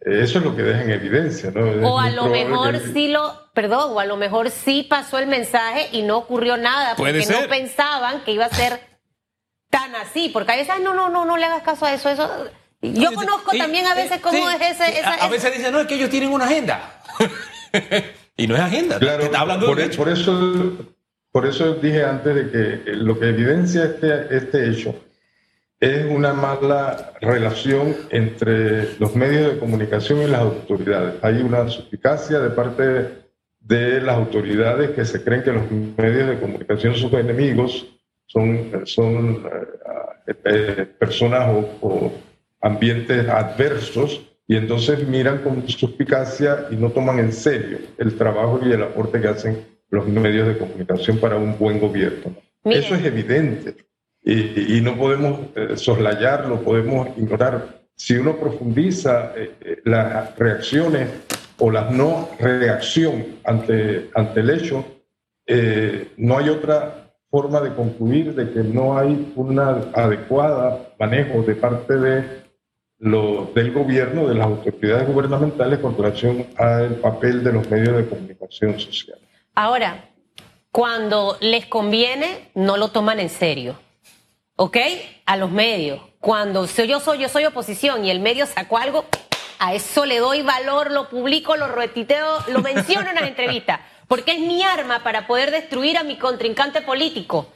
Eh, 0.00 0.20
eso 0.22 0.38
es 0.38 0.44
lo 0.44 0.56
que 0.56 0.62
deja 0.62 0.84
en 0.84 0.90
evidencia, 0.92 1.50
¿no? 1.50 1.88
o 1.88 1.98
a 1.98 2.10
lo 2.10 2.26
mejor 2.26 2.78
sí 2.94 3.08
lo, 3.08 3.34
perdón, 3.52 3.90
o 3.92 4.00
a 4.00 4.06
lo 4.06 4.16
mejor 4.16 4.50
sí 4.50 4.86
pasó 4.88 5.18
el 5.18 5.26
mensaje 5.26 5.88
y 5.92 6.02
no 6.02 6.16
ocurrió 6.16 6.56
nada 6.56 6.94
porque 6.96 7.26
no 7.26 7.48
pensaban 7.48 8.22
que 8.24 8.32
iba 8.32 8.46
a 8.46 8.50
ser 8.50 8.80
tan 9.70 9.94
así, 9.94 10.28
porque 10.28 10.52
a 10.52 10.56
veces 10.56 10.74
no, 10.82 10.94
no, 10.94 11.08
no, 11.08 11.24
no 11.24 11.36
le 11.36 11.46
hagas 11.46 11.62
caso 11.62 11.86
a 11.86 11.94
eso, 11.94 12.08
eso. 12.08 12.28
Yo 12.82 13.12
conozco 13.12 13.52
también 13.56 13.86
a 13.86 13.94
veces 13.94 14.20
cómo 14.20 14.50
es 14.50 14.60
ese. 14.60 15.02
a, 15.04 15.28
veces 15.28 15.56
dicen, 15.56 15.72
no, 15.72 15.80
es 15.80 15.86
que 15.86 15.94
ellos 15.94 16.10
tienen 16.10 16.32
una 16.32 16.46
agenda. 16.46 17.02
y 18.36 18.46
no 18.46 18.56
es 18.56 18.60
agenda. 18.60 18.98
Claro, 18.98 19.24
está 19.24 19.40
hablando 19.40 19.66
por, 19.66 19.76
de 19.76 19.88
por 19.90 20.08
eso 20.08 20.76
por 21.32 21.46
eso 21.46 21.74
dije 21.74 22.04
antes 22.04 22.34
de 22.34 22.50
que 22.50 22.92
lo 22.94 23.18
que 23.18 23.28
evidencia 23.28 23.84
este, 23.84 24.36
este 24.36 24.68
hecho 24.68 24.94
es 25.78 26.04
una 26.10 26.34
mala 26.34 27.12
relación 27.20 27.96
entre 28.10 28.98
los 28.98 29.14
medios 29.14 29.54
de 29.54 29.58
comunicación 29.60 30.22
y 30.22 30.26
las 30.26 30.40
autoridades. 30.40 31.14
Hay 31.22 31.36
una 31.36 31.68
suspicacia 31.68 32.40
de 32.40 32.50
parte 32.50 33.08
de 33.60 34.00
las 34.00 34.16
autoridades 34.16 34.90
que 34.90 35.04
se 35.04 35.22
creen 35.22 35.42
que 35.42 35.52
los 35.52 35.70
medios 35.70 36.28
de 36.28 36.40
comunicación 36.40 36.96
son 36.96 37.14
enemigos, 37.14 37.86
son, 38.30 38.86
son 38.86 39.44
eh, 40.26 40.34
eh, 40.44 40.86
personas 40.98 41.48
o, 41.80 42.12
ambientes 42.62 43.26
adversos 43.26 44.20
y 44.46 44.54
entonces 44.54 45.08
miran 45.08 45.38
con 45.38 45.66
suspicacia 45.66 46.66
y 46.70 46.76
no 46.76 46.90
toman 46.90 47.18
en 47.18 47.32
serio 47.32 47.78
el 47.96 48.16
trabajo 48.18 48.60
y 48.62 48.70
el 48.70 48.82
aporte 48.82 49.18
que 49.18 49.28
hacen 49.28 49.64
los 49.88 50.06
medios 50.06 50.46
de 50.46 50.58
comunicación 50.58 51.18
para 51.18 51.36
un 51.36 51.56
buen 51.58 51.80
gobierno. 51.80 52.34
Eso 52.64 52.94
es 52.94 53.04
evidente 53.04 53.76
y, 54.22 54.80
no 54.82 54.96
podemos 54.96 55.40
eh, 55.56 55.76
soslayarlo, 55.76 56.62
podemos 56.62 57.08
ignorar. 57.16 57.80
Si 57.96 58.14
uno 58.14 58.36
profundiza 58.36 59.32
eh, 59.36 59.54
eh, 59.60 59.80
las 59.84 60.36
reacciones 60.38 61.08
o 61.58 61.70
las 61.70 61.90
no 61.90 62.30
reacción 62.38 63.24
ante, 63.44 64.10
ante 64.14 64.40
el 64.40 64.50
hecho, 64.50 64.84
no 66.16 66.38
hay 66.38 66.48
otra 66.48 66.99
forma 67.30 67.60
de 67.60 67.74
concluir 67.74 68.34
de 68.34 68.52
que 68.52 68.60
no 68.60 68.98
hay 68.98 69.32
una 69.36 69.90
adecuada 69.94 70.94
manejo 70.98 71.42
de 71.42 71.54
parte 71.54 71.96
de 71.96 72.40
lo, 72.98 73.50
del 73.54 73.72
gobierno, 73.72 74.26
de 74.26 74.34
las 74.34 74.46
autoridades 74.46 75.08
gubernamentales 75.08 75.78
con 75.78 75.96
relación 75.96 76.46
al 76.56 76.96
papel 76.96 77.42
de 77.44 77.52
los 77.52 77.70
medios 77.70 77.96
de 77.96 78.08
comunicación 78.08 78.78
social. 78.78 79.18
Ahora, 79.54 80.10
cuando 80.72 81.36
les 81.40 81.66
conviene, 81.66 82.50
no 82.54 82.76
lo 82.76 82.88
toman 82.88 83.20
en 83.20 83.30
serio. 83.30 83.76
¿Ok? 84.56 84.76
A 85.24 85.36
los 85.36 85.50
medios. 85.50 86.00
Cuando 86.20 86.66
yo 86.66 87.00
soy, 87.00 87.18
yo 87.18 87.28
soy 87.28 87.46
oposición 87.46 88.04
y 88.04 88.10
el 88.10 88.20
medio 88.20 88.44
sacó 88.44 88.76
algo, 88.76 89.06
a 89.58 89.74
eso 89.74 90.04
le 90.04 90.18
doy 90.18 90.42
valor, 90.42 90.90
lo 90.90 91.08
publico, 91.08 91.56
lo 91.56 91.68
retiteo, 91.68 92.38
lo 92.48 92.60
menciono 92.60 93.08
en 93.08 93.14
la 93.14 93.26
entrevista. 93.26 93.80
Porque 94.10 94.32
es 94.32 94.40
mi 94.40 94.64
arma 94.64 95.04
para 95.04 95.28
poder 95.28 95.52
destruir 95.52 95.96
a 95.96 96.02
mi 96.02 96.18
contrincante 96.18 96.80
político. 96.80 97.46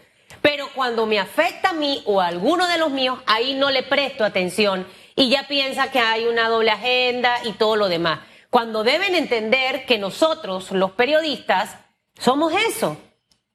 Pero 0.41 0.69
cuando 0.73 1.05
me 1.05 1.19
afecta 1.19 1.71
a 1.71 1.73
mí 1.73 2.01
o 2.07 2.21
a 2.21 2.29
alguno 2.29 2.69
de 2.69 2.79
los 2.79 2.93
míos, 2.93 3.19
ahí 3.27 3.55
no 3.55 3.73
le 3.73 3.83
presto 3.83 4.25
atención 4.25 4.87
y 5.17 5.31
ya 5.31 5.49
piensa 5.49 5.91
que 5.91 5.99
hay 5.99 6.27
una 6.27 6.49
doble 6.49 6.71
agenda 6.71 7.35
y 7.43 7.55
todo 7.55 7.75
lo 7.75 7.89
demás. 7.89 8.21
Cuando 8.51 8.85
deben 8.85 9.17
entender 9.17 9.85
que 9.85 9.99
nosotros, 9.99 10.71
los 10.71 10.93
periodistas, 10.93 11.77
somos 12.21 12.53
eso, 12.69 12.99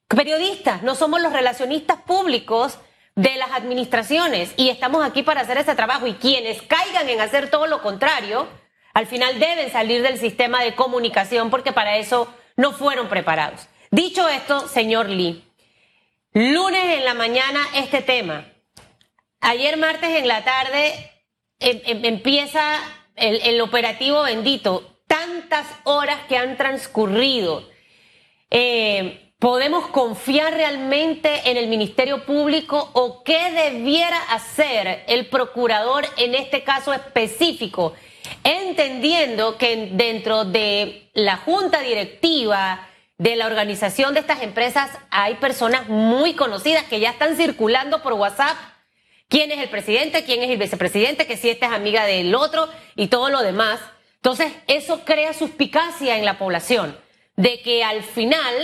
periodistas, 0.06 0.82
no 0.82 0.94
somos 0.94 1.22
los 1.22 1.32
relacionistas 1.32 2.02
públicos 2.02 2.76
de 3.14 3.34
las 3.36 3.52
administraciones 3.52 4.52
y 4.58 4.68
estamos 4.68 5.02
aquí 5.02 5.22
para 5.22 5.40
hacer 5.40 5.56
ese 5.56 5.74
trabajo 5.74 6.06
y 6.06 6.16
quienes 6.16 6.60
caigan 6.60 7.08
en 7.08 7.22
hacer 7.22 7.48
todo 7.48 7.66
lo 7.66 7.80
contrario, 7.80 8.46
al 8.92 9.06
final 9.06 9.40
deben 9.40 9.72
salir 9.72 10.02
del 10.02 10.18
sistema 10.18 10.62
de 10.62 10.74
comunicación 10.74 11.48
porque 11.48 11.72
para 11.72 11.96
eso 11.96 12.28
no 12.60 12.72
fueron 12.72 13.08
preparados. 13.08 13.66
Dicho 13.90 14.28
esto, 14.28 14.68
señor 14.68 15.08
Lee, 15.08 15.42
lunes 16.32 16.98
en 16.98 17.04
la 17.04 17.14
mañana 17.14 17.58
este 17.74 18.02
tema. 18.02 18.46
Ayer 19.40 19.78
martes 19.78 20.10
en 20.10 20.28
la 20.28 20.44
tarde 20.44 21.10
em, 21.58 21.80
em, 21.84 22.04
empieza 22.04 22.78
el, 23.16 23.60
operativo 23.62 24.22
bendito. 24.22 24.98
Tantas 25.06 25.66
horas 25.84 26.20
que 26.28 26.36
han 26.36 26.56
transcurrido 26.56 27.68
eh, 28.50 29.30
¿Podemos 29.40 29.86
confiar 29.86 30.52
realmente 30.52 31.50
en 31.50 31.56
el 31.56 31.68
Ministerio 31.68 32.26
Público 32.26 32.90
o 32.92 33.22
qué 33.24 33.50
debiera 33.50 34.18
hacer 34.28 35.02
el 35.06 35.28
procurador 35.28 36.04
en 36.18 36.34
este 36.34 36.62
caso 36.62 36.92
específico? 36.92 37.94
Entendiendo 38.44 39.58
que 39.58 39.90
dentro 39.92 40.44
de 40.44 41.10
la 41.14 41.36
junta 41.36 41.80
directiva 41.80 42.88
de 43.18 43.36
la 43.36 43.46
organización 43.46 44.14
de 44.14 44.20
estas 44.20 44.42
empresas 44.42 44.90
hay 45.10 45.34
personas 45.34 45.88
muy 45.88 46.34
conocidas 46.34 46.84
que 46.84 47.00
ya 47.00 47.10
están 47.10 47.36
circulando 47.36 48.02
por 48.02 48.14
WhatsApp. 48.14 48.56
¿Quién 49.28 49.52
es 49.52 49.58
el 49.58 49.68
presidente? 49.68 50.24
¿Quién 50.24 50.42
es 50.42 50.50
el 50.50 50.56
vicepresidente? 50.56 51.26
Que 51.26 51.36
si 51.36 51.50
esta 51.50 51.66
es 51.66 51.72
amiga 51.72 52.04
del 52.06 52.34
otro 52.34 52.68
y 52.96 53.08
todo 53.08 53.28
lo 53.28 53.42
demás. 53.42 53.78
Entonces, 54.16 54.52
eso 54.66 55.04
crea 55.04 55.34
suspicacia 55.34 56.16
en 56.16 56.24
la 56.24 56.38
población 56.38 56.98
de 57.36 57.60
que 57.60 57.84
al 57.84 58.02
final 58.02 58.54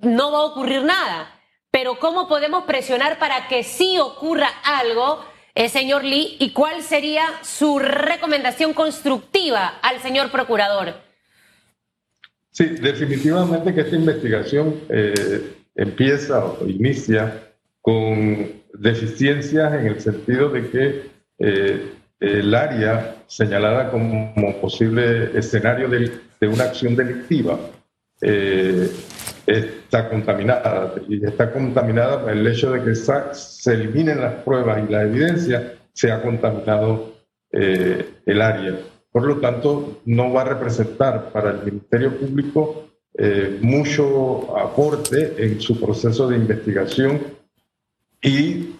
no 0.00 0.32
va 0.32 0.38
a 0.38 0.44
ocurrir 0.44 0.82
nada. 0.82 1.34
Pero 1.70 1.98
¿cómo 1.98 2.28
podemos 2.28 2.64
presionar 2.64 3.18
para 3.18 3.48
que 3.48 3.62
sí 3.62 3.98
ocurra 3.98 4.48
algo, 4.64 5.24
eh, 5.64 5.68
señor 5.68 6.04
Lee? 6.04 6.36
¿Y 6.38 6.52
cuál 6.52 6.82
sería 6.82 7.24
su 7.42 7.80
recomendación 7.80 8.72
constructiva 8.74 9.78
al 9.82 10.00
señor 10.00 10.30
procurador? 10.30 10.94
Sí, 12.50 12.64
definitivamente 12.64 13.74
que 13.74 13.80
esta 13.80 13.96
investigación 13.96 14.80
eh, 14.88 15.56
empieza 15.74 16.44
o 16.44 16.66
inicia 16.66 17.42
con 17.80 18.52
deficiencias 18.74 19.74
en 19.74 19.86
el 19.86 20.00
sentido 20.00 20.48
de 20.48 20.70
que 20.70 21.10
eh, 21.40 21.92
el 22.20 22.54
área 22.54 23.16
señalada 23.26 23.90
como 23.90 24.60
posible 24.60 25.36
escenario 25.36 25.88
de 25.88 26.48
una 26.48 26.64
acción 26.64 26.94
delictiva 26.94 27.58
eh, 28.20 28.90
está 29.48 30.10
contaminada 30.10 30.94
y 31.08 31.24
está 31.24 31.50
contaminada 31.50 32.20
por 32.20 32.32
el 32.32 32.46
hecho 32.46 32.70
de 32.70 32.84
que 32.84 32.94
se 32.94 33.72
eliminen 33.72 34.20
las 34.20 34.34
pruebas 34.42 34.82
y 34.86 34.92
la 34.92 35.02
evidencia, 35.02 35.74
se 35.92 36.12
ha 36.12 36.20
contaminado 36.20 37.14
eh, 37.50 38.04
el 38.26 38.42
área. 38.42 38.78
Por 39.10 39.26
lo 39.26 39.38
tanto, 39.38 40.02
no 40.04 40.32
va 40.32 40.42
a 40.42 40.44
representar 40.44 41.32
para 41.32 41.50
el 41.52 41.64
Ministerio 41.64 42.18
Público 42.18 42.90
eh, 43.14 43.58
mucho 43.62 44.56
aporte 44.56 45.34
en 45.38 45.60
su 45.60 45.80
proceso 45.80 46.28
de 46.28 46.36
investigación 46.36 47.20
y 48.22 48.74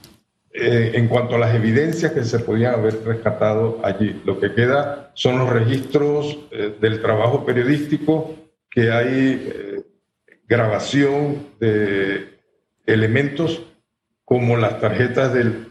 en 0.60 1.06
cuanto 1.06 1.36
a 1.36 1.38
las 1.38 1.54
evidencias 1.54 2.10
que 2.10 2.24
se 2.24 2.40
podían 2.40 2.74
haber 2.74 3.04
rescatado 3.04 3.78
allí. 3.84 4.20
Lo 4.24 4.40
que 4.40 4.54
queda 4.54 5.12
son 5.14 5.38
los 5.38 5.48
registros 5.48 6.36
del 6.80 7.00
trabajo 7.00 7.46
periodístico 7.46 8.34
que 8.70 8.90
hay 8.90 9.52
eh, 9.54 9.67
grabación 10.48 11.46
de 11.60 12.38
elementos 12.86 13.62
como 14.24 14.56
las 14.56 14.80
tarjetas 14.80 15.32
del, 15.32 15.68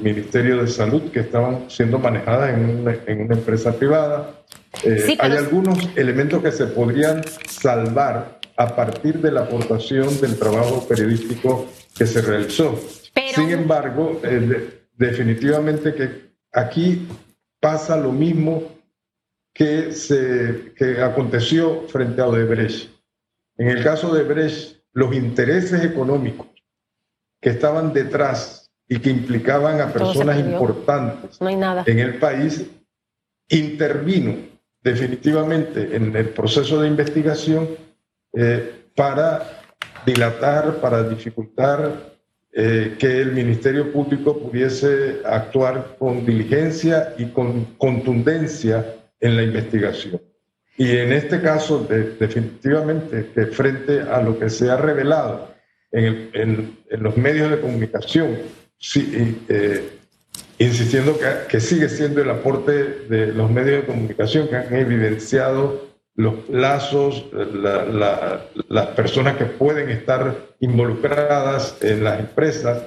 Ministerio 0.00 0.62
de 0.62 0.68
Salud 0.68 1.10
que 1.10 1.20
estaban 1.20 1.68
siendo 1.68 1.98
manejadas 1.98 2.54
en 2.54 2.80
una, 2.80 2.96
en 3.06 3.22
una 3.22 3.34
empresa 3.34 3.72
privada. 3.76 4.42
Eh, 4.84 5.16
hay 5.18 5.32
algunos 5.32 5.78
elementos 5.96 6.42
que 6.42 6.52
se 6.52 6.66
podrían 6.66 7.22
salvar 7.48 8.38
a 8.56 8.76
partir 8.76 9.20
de 9.20 9.32
la 9.32 9.42
aportación 9.42 10.20
del 10.20 10.38
trabajo 10.38 10.86
periodístico 10.86 11.66
que 11.96 12.06
se 12.06 12.22
realizó. 12.22 12.78
Sin 13.34 13.50
embargo, 13.50 14.20
eh, 14.22 14.86
definitivamente 14.94 15.94
que 15.94 16.30
aquí 16.52 17.08
pasa 17.60 17.96
lo 17.96 18.12
mismo 18.12 18.62
que, 19.52 19.92
se, 19.92 20.72
que 20.76 21.02
aconteció 21.02 21.88
frente 21.88 22.20
a 22.20 22.28
Odebrecht. 22.28 22.95
En 23.58 23.68
el 23.68 23.82
caso 23.82 24.14
de 24.14 24.22
Odebrecht, 24.22 24.80
los 24.92 25.14
intereses 25.14 25.84
económicos 25.84 26.48
que 27.40 27.50
estaban 27.50 27.92
detrás 27.92 28.70
y 28.88 28.98
que 28.98 29.10
implicaban 29.10 29.80
a 29.80 29.92
personas 29.92 30.38
importantes 30.38 31.38
en 31.40 31.98
el 31.98 32.18
país, 32.18 32.66
intervino 33.48 34.36
definitivamente 34.82 35.96
en 35.96 36.14
el 36.14 36.28
proceso 36.30 36.80
de 36.80 36.88
investigación 36.88 37.68
eh, 38.32 38.84
para 38.94 39.62
dilatar, 40.04 40.80
para 40.80 41.02
dificultar 41.02 42.16
eh, 42.52 42.96
que 42.98 43.20
el 43.20 43.32
Ministerio 43.32 43.92
Público 43.92 44.38
pudiese 44.38 45.20
actuar 45.24 45.96
con 45.98 46.24
diligencia 46.24 47.14
y 47.18 47.26
con 47.26 47.64
contundencia 47.76 48.94
en 49.20 49.36
la 49.36 49.42
investigación. 49.42 50.20
Y 50.78 50.96
en 50.96 51.12
este 51.12 51.40
caso, 51.40 51.86
definitivamente, 51.88 53.30
que 53.34 53.46
frente 53.46 54.02
a 54.02 54.20
lo 54.20 54.38
que 54.38 54.50
se 54.50 54.70
ha 54.70 54.76
revelado 54.76 55.54
en, 55.90 56.76
los 56.90 57.16
medios 57.16 57.50
de 57.50 57.60
comunicación, 57.60 58.38
eh, 59.48 59.88
insistiendo 60.58 61.18
que, 61.18 61.48
que, 61.48 61.60
sigue 61.60 61.88
siendo 61.88 62.20
el 62.20 62.28
aporte 62.28 62.72
de 63.08 63.28
los 63.28 63.50
medios 63.50 63.82
de 63.82 63.86
comunicación 63.86 64.48
que 64.48 64.56
han 64.56 64.74
evidenciado 64.74 65.86
los 66.16 66.48
lazos, 66.48 67.26
las 68.68 68.86
personas 68.88 69.36
que 69.36 69.44
pueden 69.44 69.90
estar 69.90 70.34
involucradas 70.60 71.78
en 71.82 72.04
las 72.04 72.20
empresas. 72.20 72.82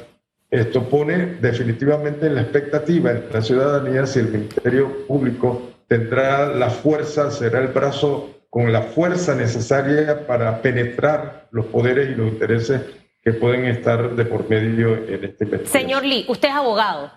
Esto 0.49 0.89
pone 0.89 1.37
definitivamente 1.39 2.25
en 2.25 2.35
la 2.35 2.41
expectativa 2.41 3.11
en 3.11 3.25
la 3.31 3.41
ciudadanía 3.41 4.07
si 4.07 4.19
el 4.19 4.29
Ministerio 4.29 5.05
Público 5.05 5.68
tendrá 5.89 6.45
la 6.45 6.69
fuerza, 6.69 7.31
será 7.31 7.59
el 7.59 7.67
brazo 7.67 8.29
con 8.49 8.71
la 8.71 8.83
fuerza 8.83 9.35
necesaria 9.35 10.25
para 10.25 10.61
penetrar 10.61 11.47
los 11.51 11.65
poderes 11.65 12.09
y 12.09 12.15
los 12.15 12.29
intereses 12.29 12.81
que 13.23 13.33
pueden 13.33 13.65
estar 13.65 14.15
de 14.15 14.23
por 14.23 14.47
medio 14.47 14.95
en 14.95 15.25
este 15.25 15.43
investigación. 15.43 15.67
Señor 15.67 16.05
Lee, 16.05 16.25
usted 16.29 16.47
es 16.47 16.53
abogado. 16.53 17.11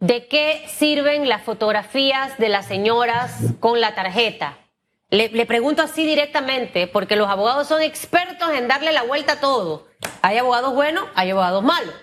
¿De 0.00 0.26
qué 0.26 0.64
sirven 0.66 1.28
las 1.28 1.42
fotografías 1.42 2.36
de 2.38 2.48
las 2.48 2.66
señoras 2.66 3.38
con 3.60 3.80
la 3.80 3.94
tarjeta? 3.94 4.58
Le, 5.10 5.44
pregunto 5.46 5.82
así 5.82 6.06
directamente, 6.06 6.86
porque 6.86 7.16
los 7.16 7.28
abogados 7.28 7.66
son 7.66 7.82
expertos 7.82 8.50
en 8.52 8.68
darle 8.68 8.92
la 8.92 9.02
vuelta 9.02 9.34
a 9.34 9.40
todo. 9.40 9.88
Hay 10.22 10.38
abogados 10.38 10.74
buenos, 10.74 11.04
hay 11.14 11.30
abogados 11.30 11.62
malos. 11.62 11.94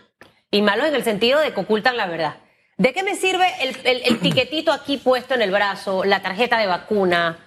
Y 0.52 0.62
malos 0.62 0.88
en 0.88 0.96
el 0.96 1.04
sentido 1.04 1.40
de 1.40 1.54
que 1.54 1.60
ocultan 1.60 1.98
la 1.98 2.06
verdad. 2.06 2.36
¿De 2.78 2.94
qué 2.94 3.02
me 3.02 3.16
sirve 3.16 3.48
el, 3.62 3.76
el, 3.84 4.72
aquí 4.72 4.98
puesto 4.98 5.34
en 5.34 5.42
el 5.42 5.50
brazo, 5.50 6.04
la 6.04 6.22
tarjeta 6.22 6.60
de 6.60 6.68
vacuna, 6.68 7.40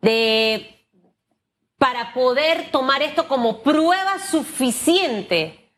de 0.00 0.72
para 1.78 2.12
poder 2.12 2.70
tomar 2.72 3.02
esto 3.02 3.28
como 3.28 3.62
prueba 3.62 4.18
suficiente 4.18 5.72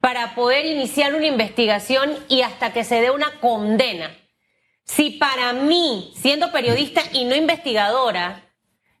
para 0.00 0.34
poder 0.34 0.66
iniciar 0.66 1.14
una 1.14 1.26
investigación 1.26 2.16
y 2.28 2.42
hasta 2.42 2.72
que 2.72 2.82
se 2.82 3.00
dé 3.00 3.12
una 3.12 3.38
condena? 3.38 4.10
Si 4.84 5.10
para 5.10 5.52
mí, 5.52 6.12
siendo 6.16 6.50
periodista 6.50 7.00
y 7.12 7.24
no 7.24 7.36
investigadora, 7.36 8.42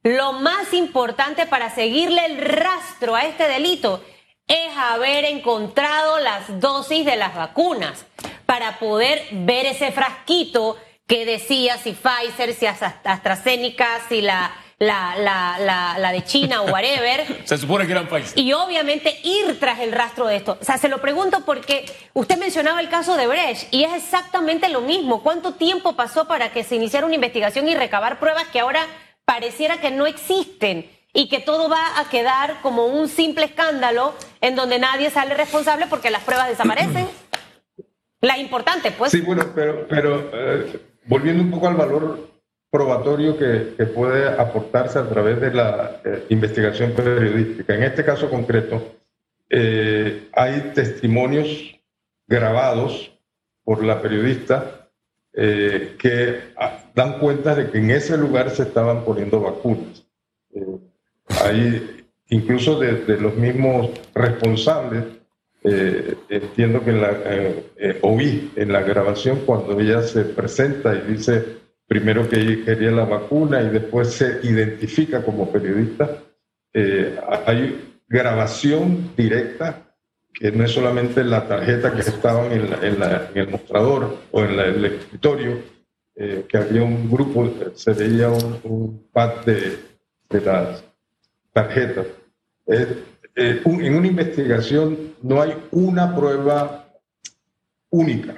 lo 0.04 0.34
más 0.34 0.72
importante 0.72 1.46
para 1.46 1.74
seguirle 1.74 2.26
el 2.26 2.38
rastro 2.38 3.16
a 3.16 3.24
este 3.24 3.48
delito 3.48 4.04
es 4.46 4.76
haber 4.76 5.24
encontrado 5.24 6.20
las 6.20 6.60
dosis 6.60 7.04
de 7.04 7.16
las 7.16 7.34
vacunas 7.34 8.06
para 8.52 8.78
poder 8.78 9.22
ver 9.30 9.64
ese 9.64 9.92
frasquito 9.92 10.76
que 11.06 11.24
decía 11.24 11.78
si 11.78 11.92
Pfizer, 11.92 12.52
si 12.52 12.66
AstraZeneca, 12.66 14.02
si 14.10 14.20
la, 14.20 14.52
la, 14.78 15.16
la, 15.16 15.96
la, 15.98 16.12
de 16.12 16.22
China 16.22 16.60
o 16.60 16.66
whatever. 16.66 17.44
Se 17.46 17.56
supone 17.56 17.86
que 17.86 17.92
eran 17.92 18.08
Pfizer. 18.08 18.38
Y 18.38 18.52
obviamente 18.52 19.18
ir 19.24 19.58
tras 19.58 19.80
el 19.80 19.90
rastro 19.90 20.26
de 20.26 20.36
esto. 20.36 20.58
O 20.60 20.64
sea, 20.66 20.76
se 20.76 20.90
lo 20.90 21.00
pregunto 21.00 21.46
porque 21.46 21.86
usted 22.12 22.36
mencionaba 22.36 22.82
el 22.82 22.90
caso 22.90 23.16
de 23.16 23.26
Brecht 23.26 23.72
y 23.72 23.84
es 23.84 23.94
exactamente 23.94 24.68
lo 24.68 24.82
mismo. 24.82 25.22
¿Cuánto 25.22 25.54
tiempo 25.54 25.96
pasó 25.96 26.26
para 26.26 26.52
que 26.52 26.62
se 26.62 26.76
iniciara 26.76 27.06
una 27.06 27.14
investigación 27.14 27.66
y 27.68 27.74
recabar 27.74 28.18
pruebas 28.18 28.48
que 28.48 28.60
ahora 28.60 28.86
pareciera 29.24 29.78
que 29.78 29.90
no 29.90 30.04
existen 30.04 30.90
y 31.14 31.30
que 31.30 31.40
todo 31.40 31.70
va 31.70 31.98
a 31.98 32.10
quedar 32.10 32.60
como 32.60 32.84
un 32.84 33.08
simple 33.08 33.46
escándalo 33.46 34.12
en 34.42 34.56
donde 34.56 34.78
nadie 34.78 35.08
sale 35.08 35.32
responsable 35.32 35.86
porque 35.86 36.10
las 36.10 36.22
pruebas 36.22 36.48
desaparecen. 36.48 37.08
La 38.22 38.38
importante, 38.38 38.92
pues. 38.92 39.12
Sí, 39.12 39.20
bueno, 39.20 39.44
pero, 39.54 39.86
pero 39.86 40.30
eh, 40.32 40.80
volviendo 41.06 41.42
un 41.42 41.50
poco 41.50 41.68
al 41.68 41.74
valor 41.74 42.30
probatorio 42.70 43.36
que, 43.36 43.74
que 43.76 43.84
puede 43.84 44.28
aportarse 44.28 44.98
a 44.98 45.06
través 45.06 45.38
de 45.40 45.52
la 45.52 46.00
eh, 46.04 46.24
investigación 46.30 46.92
periodística. 46.92 47.74
En 47.74 47.82
este 47.82 48.02
caso 48.02 48.30
concreto, 48.30 48.96
eh, 49.54 50.28
hay 50.32 50.72
testimonios 50.74 51.78
grabados 52.26 53.12
por 53.64 53.84
la 53.84 54.00
periodista 54.00 54.88
eh, 55.34 55.96
que 55.98 56.52
ah, 56.56 56.78
dan 56.94 57.18
cuenta 57.18 57.54
de 57.54 57.70
que 57.70 57.78
en 57.78 57.90
ese 57.90 58.16
lugar 58.16 58.50
se 58.50 58.62
estaban 58.62 59.04
poniendo 59.04 59.40
vacunas. 59.40 60.06
Eh, 60.54 60.78
ahí, 61.42 62.04
incluso 62.28 62.78
de, 62.78 63.18
los 63.18 63.34
mismos 63.36 63.90
responsables, 64.14 65.04
eh, 65.64 66.16
entiendo 66.28 66.84
que 66.84 66.92
la, 66.92 67.16
oí 68.02 68.52
en 68.56 68.72
la 68.72 68.82
grabación 68.82 69.40
cuando 69.46 69.78
ella 69.78 70.02
se 70.02 70.24
presenta 70.24 70.94
y 70.94 71.12
dice 71.12 71.44
primero 71.86 72.28
que 72.28 72.64
quería 72.64 72.90
la 72.90 73.04
vacuna 73.04 73.62
y 73.62 73.68
después 73.68 74.12
se 74.12 74.40
identifica 74.42 75.22
como 75.22 75.50
periodista, 75.52 76.22
hay 77.46 77.92
grabación 78.08 79.10
directa 79.16 79.92
que 80.32 80.50
no 80.50 80.64
es 80.64 80.72
solamente 80.72 81.22
la 81.24 81.46
tarjeta 81.46 81.92
que 81.92 82.00
estaban 82.00 82.52
en, 82.52 82.68
el 83.34 83.48
mostrador 83.48 84.18
o 84.30 84.42
en 84.42 84.58
el 84.58 84.84
escritorio, 84.84 85.58
eh, 86.14 86.44
que 86.48 86.58
había 86.58 86.82
un 86.82 87.10
grupo, 87.10 87.48
se 87.74 87.92
veía 87.92 88.28
un, 88.28 89.08
pad 89.12 89.44
de, 89.44 89.78
las 90.30 90.84
tarjetas. 91.52 92.06
Eh, 93.34 93.62
en 93.64 93.94
una 93.94 94.06
investigación 94.06 95.14
no 95.22 95.40
hay 95.40 95.54
una 95.70 96.14
prueba 96.14 96.86
única. 97.90 98.34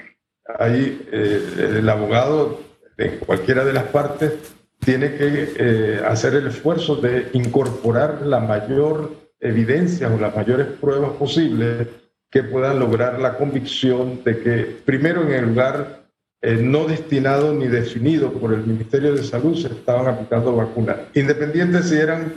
Ahí 0.59 1.07
eh, 1.11 1.79
el 1.79 1.89
abogado 1.89 2.61
en 2.97 3.19
cualquiera 3.19 3.65
de 3.65 3.73
las 3.73 3.85
partes 3.85 4.33
tiene 4.79 5.15
que 5.17 6.03
hacer 6.07 6.35
el 6.35 6.49
esfuerzo 6.49 6.97
de 6.97 7.31
incorporar 7.33 8.21
la 8.23 8.39
mayor 8.39 9.25
evidencias 9.41 10.11
o 10.11 10.19
las 10.19 10.35
mayores 10.35 10.67
pruebas 10.67 11.13
posibles 11.13 11.87
que 12.31 12.43
puedan 12.43 12.81
lograr 12.81 13.21
la 13.21 13.37
convicción 13.37 14.25
de 14.25 14.41
que, 14.41 14.77
primero, 14.85 15.23
en 15.23 15.33
el 15.33 15.45
lugar 15.47 16.05
eh, 16.43 16.57
no 16.61 16.87
destinado 16.87 17.55
ni 17.55 17.69
definido 17.69 18.33
por 18.33 18.53
el 18.53 18.67
Ministerio 18.67 19.15
de 19.15 19.23
Salud 19.23 19.57
se 19.57 19.69
estaban 19.69 20.09
aplicando 20.09 20.57
vacunas, 20.57 20.97
independiente 21.15 21.83
si 21.83 21.97
eran 21.97 22.35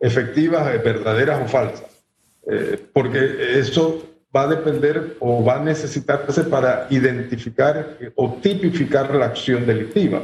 efectivas, 0.00 0.74
eh, 0.74 0.78
verdaderas 0.78 1.42
o 1.44 1.48
falsas, 1.48 2.04
eh, 2.46 2.80
porque 2.92 3.58
eso 3.58 4.04
va 4.34 4.42
a 4.42 4.48
depender 4.48 5.16
o 5.20 5.44
va 5.44 5.56
a 5.56 5.64
necesitarse 5.64 6.44
para 6.44 6.86
identificar 6.90 7.96
o 8.14 8.34
tipificar 8.34 9.14
la 9.14 9.26
acción 9.26 9.66
delictiva. 9.66 10.20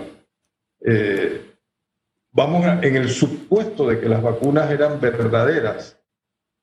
vamos 2.32 2.66
en 2.82 2.96
el 2.96 3.08
supuesto 3.08 3.88
de 3.88 4.00
que 4.00 4.08
las 4.08 4.22
vacunas 4.22 4.70
eran 4.70 5.00
verdaderas 5.00 5.96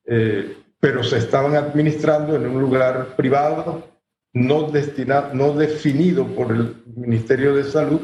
eh, 0.06 0.58
pero 0.80 1.04
se 1.04 1.17
estaban 1.17 1.56
administrando 1.56 2.36
en 2.36 2.47
un 2.47 2.60
lugar 2.60 3.15
privado, 3.15 3.88
no, 4.34 4.63
destinado, 4.63 5.34
no 5.34 5.54
definido 5.54 6.26
por 6.26 6.52
el 6.52 6.76
Ministerio 6.95 7.56
de 7.56 7.63
Salud, 7.63 8.02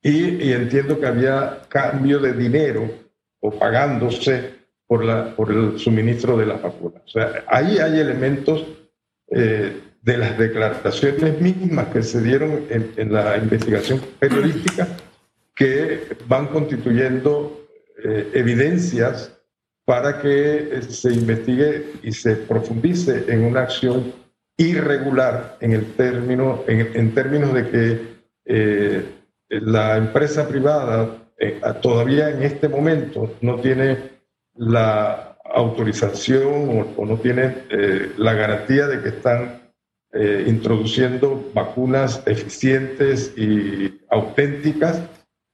y, 0.00 0.52
entiendo 0.52 1.00
que 1.00 1.06
había 1.06 1.62
cambio 1.68 2.18
de 2.20 2.34
dinero 2.34 2.88
o 3.44 3.50
pagándose 3.50 4.54
por, 4.86 5.04
la, 5.04 5.36
por 5.36 5.52
el 5.52 5.78
suministro 5.78 6.34
de 6.38 6.46
las 6.46 6.62
vacunas. 6.62 7.02
O 7.04 7.08
sea, 7.08 7.44
ahí 7.46 7.76
hay 7.78 8.00
elementos 8.00 8.64
eh, 9.30 9.80
de 10.00 10.16
las 10.16 10.38
declaraciones 10.38 11.40
mismas 11.42 11.88
que 11.88 12.02
se 12.02 12.22
dieron 12.22 12.64
en, 12.70 12.92
en, 12.96 13.12
la 13.12 13.36
investigación 13.36 14.00
periodística 14.18 14.88
que 15.54 16.16
van 16.26 16.46
constituyendo 16.46 17.66
eh, 18.02 18.30
evidencias 18.32 19.38
para 19.84 20.22
que 20.22 20.78
eh, 20.78 20.82
se 20.82 21.12
investigue 21.12 21.84
y 22.02 22.12
se 22.12 22.36
profundice 22.36 23.26
en 23.28 23.44
una 23.44 23.60
acción 23.60 24.10
irregular 24.56 25.58
en, 25.60 25.72
el 25.72 25.92
término, 25.92 26.64
en, 26.66 27.12
términos 27.12 27.52
de 27.52 27.68
que 27.68 28.14
la 29.50 29.96
empresa 29.96 30.48
privada 30.48 31.23
eh, 31.38 31.60
todavía 31.82 32.30
en 32.30 32.42
este 32.42 32.68
momento 32.68 33.34
no 33.40 33.56
tiene 33.60 33.98
la 34.54 35.36
autorización 35.44 36.86
o, 36.96 37.04
no 37.04 37.16
tiene 37.18 37.54
eh, 37.70 38.12
la 38.16 38.34
garantía 38.34 38.86
de 38.86 39.02
que 39.02 39.08
están 39.10 39.60
introduciendo 40.46 41.50
vacunas 41.52 42.22
eficientes 42.24 43.36
y 43.36 44.00
auténticas 44.10 45.02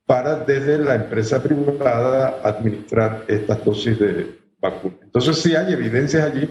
para 0.05 0.37
desde 0.37 0.77
la 0.77 0.97
empresa 0.97 1.43
privada 1.43 2.41
administrar 2.43 3.25
estas 3.27 3.65
dosis 3.65 3.99
de 3.99 4.27
vacuna. 4.61 4.97
Entonces 5.03 5.39
sí 5.39 5.55
hay 5.55 5.73
evidencias 5.73 6.31
allí 6.31 6.47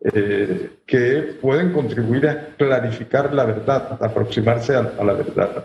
eh, 0.00 0.70
que 0.86 1.36
pueden 1.40 1.72
contribuir 1.72 2.28
a 2.28 2.54
clarificar 2.56 3.34
la 3.34 3.44
verdad, 3.44 3.98
aproximarse 4.00 4.76
a, 4.76 4.82
la 4.82 5.12
verdad. 5.12 5.64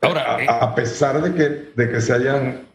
Ahora, 0.00 0.38
a, 0.46 0.74
pesar 0.74 1.20
de 1.22 1.34
que, 1.34 1.72
de 1.74 1.90
que 1.90 2.00
se 2.00 2.12
hayan 2.12 2.68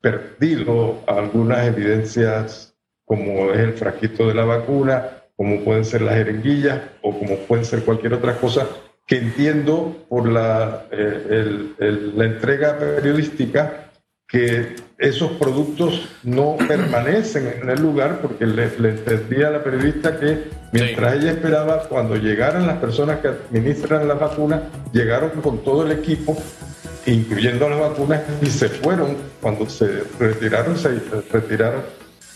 perdido 0.00 1.02
algunas 1.06 1.66
evidencias 1.66 2.74
como 3.04 3.50
es 3.52 3.60
el 3.60 3.72
frasquito 3.72 4.28
de 4.28 4.34
la 4.34 4.44
vacuna, 4.44 5.22
como 5.36 5.60
pueden 5.60 5.84
ser 5.84 6.02
las 6.02 6.16
jeringuillas 6.16 6.80
o 7.02 7.18
como 7.18 7.36
pueden 7.40 7.64
ser 7.64 7.82
cualquier 7.82 8.14
otra 8.14 8.36
cosa 8.36 8.66
que 9.06 9.18
entiendo 9.18 10.04
por 10.08 10.28
la, 10.28 10.86
eh, 10.90 11.74
la 11.78 12.24
entrega 12.24 12.76
periodística 12.78 13.85
que 14.28 14.74
esos 14.98 15.32
productos 15.32 16.08
no 16.24 16.56
permanecen 16.66 17.60
en 17.62 17.70
el 17.70 17.80
lugar 17.80 18.20
porque 18.20 18.44
le, 18.46 18.64
entendía 18.64 19.48
a 19.48 19.50
la 19.52 19.62
periodista 19.62 20.18
que 20.18 20.48
mientras 20.72 21.14
ella 21.14 21.32
esperaba, 21.32 21.84
cuando 21.88 22.16
llegaran 22.16 22.66
las 22.66 22.78
personas 22.78 23.20
que 23.20 23.28
administran 23.28 24.08
la 24.08 24.14
vacuna, 24.14 24.62
llegaron 24.92 25.30
con 25.42 25.62
todo 25.62 25.86
el 25.86 25.92
equipo, 25.92 26.36
incluyendo 27.06 27.68
las 27.68 27.78
vacunas, 27.78 28.22
y 28.42 28.46
se 28.46 28.68
fueron. 28.68 29.16
Cuando 29.40 29.68
se 29.68 30.02
retiraron, 30.18 30.76
se 30.76 30.98
retiraron 31.30 31.82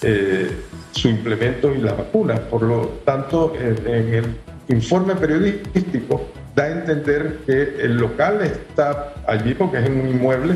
eh, 0.02 0.48
su 0.92 1.08
implemento 1.08 1.74
y 1.74 1.78
la 1.78 1.94
vacuna. 1.94 2.36
Por 2.36 2.62
lo 2.62 2.86
tanto, 3.04 3.52
en 3.58 4.14
el 4.14 4.36
informe 4.68 5.16
periodístico 5.16 6.28
da 6.54 6.64
a 6.64 6.70
entender 6.70 7.38
que 7.46 7.76
el 7.80 7.96
local 7.96 8.42
está 8.42 9.14
allí 9.26 9.54
porque 9.54 9.78
es 9.78 9.86
en 9.86 10.00
un 10.00 10.08
inmueble 10.08 10.54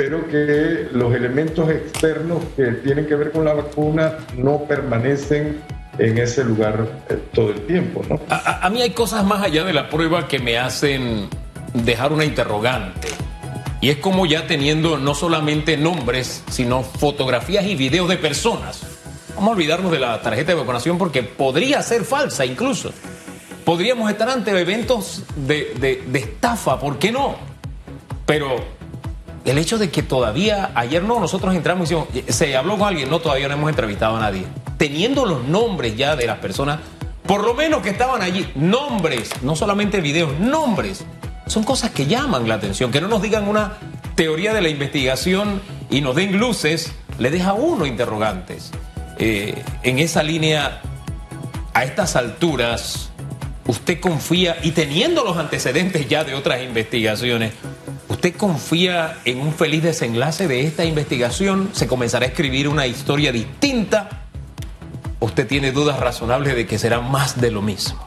pero 0.00 0.26
que 0.26 0.88
los 0.92 1.14
elementos 1.14 1.68
externos 1.68 2.42
que 2.56 2.64
tienen 2.82 3.06
que 3.06 3.14
ver 3.16 3.32
con 3.32 3.44
la 3.44 3.52
vacuna 3.52 4.14
no 4.34 4.64
permanecen 4.64 5.60
en 5.98 6.16
ese 6.16 6.42
lugar 6.42 6.86
eh, 7.10 7.18
todo 7.34 7.50
el 7.50 7.66
tiempo. 7.66 8.02
¿no? 8.08 8.18
A, 8.30 8.64
a, 8.64 8.70
mí 8.70 8.80
hay 8.80 8.92
cosas 8.92 9.26
más 9.26 9.42
allá 9.42 9.62
de 9.62 9.74
la 9.74 9.90
prueba 9.90 10.26
que 10.26 10.38
me 10.38 10.56
hacen 10.56 11.28
dejar 11.74 12.14
una 12.14 12.24
interrogante. 12.24 13.08
Y 13.82 13.90
es 13.90 13.98
como 13.98 14.24
ya 14.24 14.46
teniendo 14.46 14.96
no 14.96 15.14
solamente 15.14 15.76
nombres, 15.76 16.44
sino 16.48 16.82
fotografías 16.82 17.66
y 17.66 17.74
videos 17.74 18.08
de 18.08 18.16
personas. 18.16 18.80
Vamos 19.34 19.50
a 19.50 19.52
olvidarnos 19.52 19.92
de 19.92 19.98
la 19.98 20.22
tarjeta 20.22 20.52
de 20.52 20.60
vacunación 20.60 20.96
porque 20.96 21.24
podría 21.24 21.82
ser 21.82 22.04
falsa 22.04 22.46
incluso. 22.46 22.90
Podríamos 23.66 24.10
estar 24.10 24.30
ante 24.30 24.58
eventos 24.58 25.24
de, 25.36 25.74
de, 25.78 26.04
de 26.06 26.18
estafa, 26.20 26.80
¿por 26.80 26.98
qué 26.98 27.12
no? 27.12 27.36
Pero 28.24 28.79
el 29.44 29.58
hecho 29.58 29.78
de 29.78 29.90
que 29.90 30.02
todavía, 30.02 30.70
ayer 30.74 31.02
no, 31.02 31.18
nosotros 31.18 31.54
entramos 31.54 31.90
y 31.90 31.94
hicimos, 31.94 32.08
se 32.28 32.56
habló 32.56 32.78
con 32.78 32.88
alguien, 32.88 33.10
no, 33.10 33.20
todavía 33.20 33.48
no 33.48 33.54
hemos 33.54 33.70
entrevistado 33.70 34.16
a 34.16 34.20
nadie. 34.20 34.44
Teniendo 34.76 35.26
los 35.26 35.44
nombres 35.44 35.96
ya 35.96 36.16
de 36.16 36.26
las 36.26 36.38
personas, 36.38 36.80
por 37.26 37.44
lo 37.44 37.54
menos 37.54 37.82
que 37.82 37.90
estaban 37.90 38.22
allí, 38.22 38.50
nombres, 38.54 39.30
no 39.42 39.56
solamente 39.56 40.00
videos, 40.00 40.38
nombres, 40.38 41.04
son 41.46 41.64
cosas 41.64 41.90
que 41.90 42.06
llaman 42.06 42.48
la 42.48 42.56
atención, 42.56 42.90
que 42.90 43.00
no 43.00 43.08
nos 43.08 43.22
digan 43.22 43.48
una 43.48 43.78
teoría 44.14 44.52
de 44.52 44.60
la 44.60 44.68
investigación 44.68 45.60
y 45.90 46.00
nos 46.00 46.16
den 46.16 46.38
luces, 46.38 46.92
le 47.18 47.30
deja 47.30 47.50
a 47.50 47.54
uno 47.54 47.86
interrogantes. 47.86 48.70
Eh, 49.18 49.62
en 49.82 49.98
esa 49.98 50.22
línea, 50.22 50.80
a 51.72 51.84
estas 51.84 52.16
alturas, 52.16 53.10
usted 53.66 54.00
confía, 54.00 54.56
y 54.62 54.72
teniendo 54.72 55.24
los 55.24 55.36
antecedentes 55.36 56.08
ya 56.08 56.24
de 56.24 56.34
otras 56.34 56.62
investigaciones, 56.62 57.52
¿Usted 58.10 58.34
confía 58.34 59.18
en 59.24 59.38
un 59.40 59.54
feliz 59.54 59.84
desenlace 59.84 60.48
de 60.48 60.66
esta 60.66 60.84
investigación? 60.84 61.70
¿Se 61.72 61.86
comenzará 61.86 62.26
a 62.26 62.28
escribir 62.28 62.66
una 62.66 62.84
historia 62.88 63.30
distinta? 63.30 64.26
¿Usted 65.20 65.46
tiene 65.46 65.70
dudas 65.70 66.00
razonables 66.00 66.56
de 66.56 66.66
que 66.66 66.76
será 66.76 67.00
más 67.00 67.40
de 67.40 67.52
lo 67.52 67.62
mismo? 67.62 68.04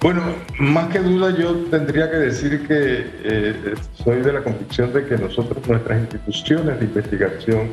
Bueno, 0.00 0.22
más 0.60 0.88
que 0.92 1.00
duda 1.00 1.36
yo 1.36 1.52
tendría 1.68 2.08
que 2.08 2.16
decir 2.16 2.64
que 2.68 3.10
eh, 3.24 3.74
soy 4.04 4.20
de 4.20 4.32
la 4.32 4.44
convicción 4.44 4.92
de 4.92 5.04
que 5.04 5.18
nosotros, 5.18 5.66
nuestras 5.66 5.98
instituciones 5.98 6.78
de 6.78 6.84
investigación, 6.84 7.72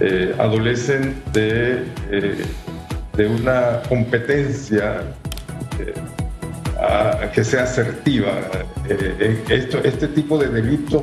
eh, 0.00 0.34
adolecen 0.36 1.22
de, 1.32 1.84
eh, 2.10 2.44
de 3.16 3.26
una 3.28 3.80
competencia 3.88 5.02
que 7.34 7.44
sea 7.44 7.64
asertiva. 7.64 8.32
Eh, 8.88 9.42
esto, 9.48 9.78
este 9.84 10.08
tipo 10.08 10.38
de 10.38 10.48
delitos 10.48 11.02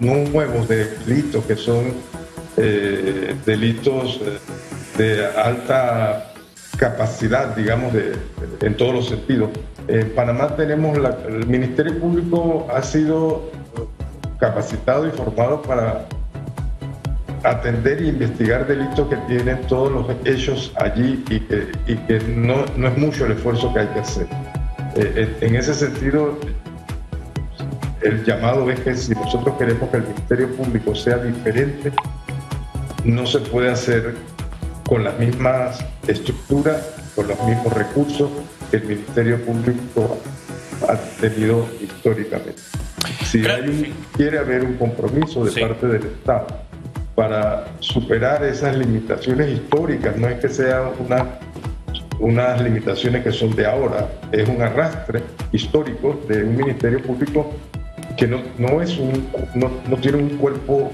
nuevos, 0.00 0.68
de 0.68 0.86
delitos 1.06 1.44
que 1.44 1.56
son 1.56 1.92
eh, 2.56 3.34
delitos 3.44 4.20
de 4.96 5.26
alta 5.26 6.32
capacidad, 6.76 7.54
digamos, 7.54 7.92
de, 7.92 8.14
en 8.62 8.76
todos 8.76 8.94
los 8.94 9.08
sentidos. 9.08 9.50
En 9.88 10.10
Panamá 10.14 10.56
tenemos, 10.56 10.98
el 11.28 11.46
Ministerio 11.46 11.98
Público 11.98 12.66
ha 12.72 12.82
sido 12.82 13.50
capacitado 14.38 15.06
y 15.06 15.10
formado 15.10 15.60
para 15.62 16.06
atender 17.42 18.02
e 18.02 18.08
investigar 18.08 18.66
delitos 18.66 19.08
que 19.08 19.16
tienen 19.28 19.60
todos 19.66 19.92
los 19.92 20.06
hechos 20.24 20.72
allí 20.76 21.22
y 21.30 21.40
que, 21.40 21.72
y 21.86 21.96
que 21.96 22.20
no, 22.20 22.64
no 22.76 22.88
es 22.88 22.98
mucho 22.98 23.26
el 23.26 23.32
esfuerzo 23.32 23.72
que 23.72 23.80
hay 23.80 23.86
que 23.88 24.00
hacer. 24.00 24.26
Eh, 24.96 25.12
eh, 25.16 25.36
en 25.40 25.56
ese 25.56 25.74
sentido, 25.74 26.38
el 28.02 28.24
llamado 28.24 28.70
es 28.70 28.80
que 28.80 28.94
si 28.94 29.12
nosotros 29.12 29.56
queremos 29.56 29.88
que 29.90 29.98
el 29.98 30.02
Ministerio 30.04 30.56
Público 30.56 30.94
sea 30.94 31.18
diferente, 31.18 31.92
no 33.04 33.26
se 33.26 33.40
puede 33.40 33.70
hacer 33.70 34.14
con 34.86 35.04
las 35.04 35.18
mismas 35.18 35.84
estructuras, 36.06 36.84
con 37.14 37.28
los 37.28 37.40
mismos 37.44 37.72
recursos 37.72 38.30
que 38.70 38.78
el 38.78 38.84
Ministerio 38.84 39.44
Público 39.44 40.18
ha 40.88 40.96
tenido 41.20 41.68
históricamente. 41.80 42.60
Si 43.24 43.42
quiere 44.16 44.38
haber 44.38 44.64
un 44.64 44.74
compromiso 44.74 45.44
de 45.44 45.60
parte 45.60 45.86
del 45.86 46.02
Estado 46.02 46.46
para 47.14 47.66
superar 47.78 48.42
esas 48.44 48.76
limitaciones 48.76 49.50
históricas, 49.50 50.16
no 50.16 50.28
es 50.28 50.40
que 50.40 50.48
sea 50.48 50.90
una 50.98 51.26
unas 52.20 52.60
limitaciones 52.60 53.24
que 53.24 53.32
son 53.32 53.54
de 53.56 53.66
ahora, 53.66 54.08
es 54.30 54.48
un 54.48 54.60
arrastre 54.62 55.22
histórico 55.52 56.20
de 56.28 56.44
un 56.44 56.56
ministerio 56.56 57.02
público 57.02 57.52
que 58.16 58.26
no, 58.26 58.42
no 58.58 58.82
es 58.82 58.98
un, 58.98 59.28
no, 59.54 59.70
no, 59.88 59.96
tiene 59.96 60.18
un 60.18 60.28
cuerpo 60.36 60.92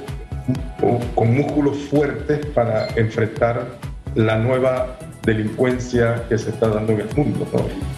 con 1.14 1.34
músculos 1.34 1.76
fuertes 1.90 2.46
para 2.46 2.86
enfrentar 2.94 3.66
la 4.14 4.38
nueva 4.38 4.96
delincuencia 5.24 6.24
que 6.28 6.38
se 6.38 6.50
está 6.50 6.68
dando 6.68 6.92
en 6.92 7.00
el 7.00 7.16
mundo. 7.16 7.46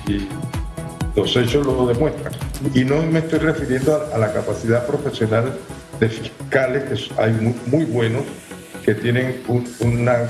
Y 0.07 0.27
los 1.15 1.37
hechos 1.37 1.67
lo 1.67 1.87
demuestran. 1.87 2.33
Y 2.75 2.85
no 2.85 3.03
me 3.03 3.19
estoy 3.19 3.41
refiriendo 3.41 4.03
a, 4.13 4.19
la 4.19 4.33
capacidad 4.33 4.87
profesional 4.87 5.53
de 6.01 6.09
fiscales, 6.09 6.85
que 6.85 7.21
hay 7.21 7.33
muy, 7.33 7.55
muy 7.67 7.85
buenos, 7.85 8.23
que 8.85 8.95
tienen 8.95 9.43
una 9.81 10.29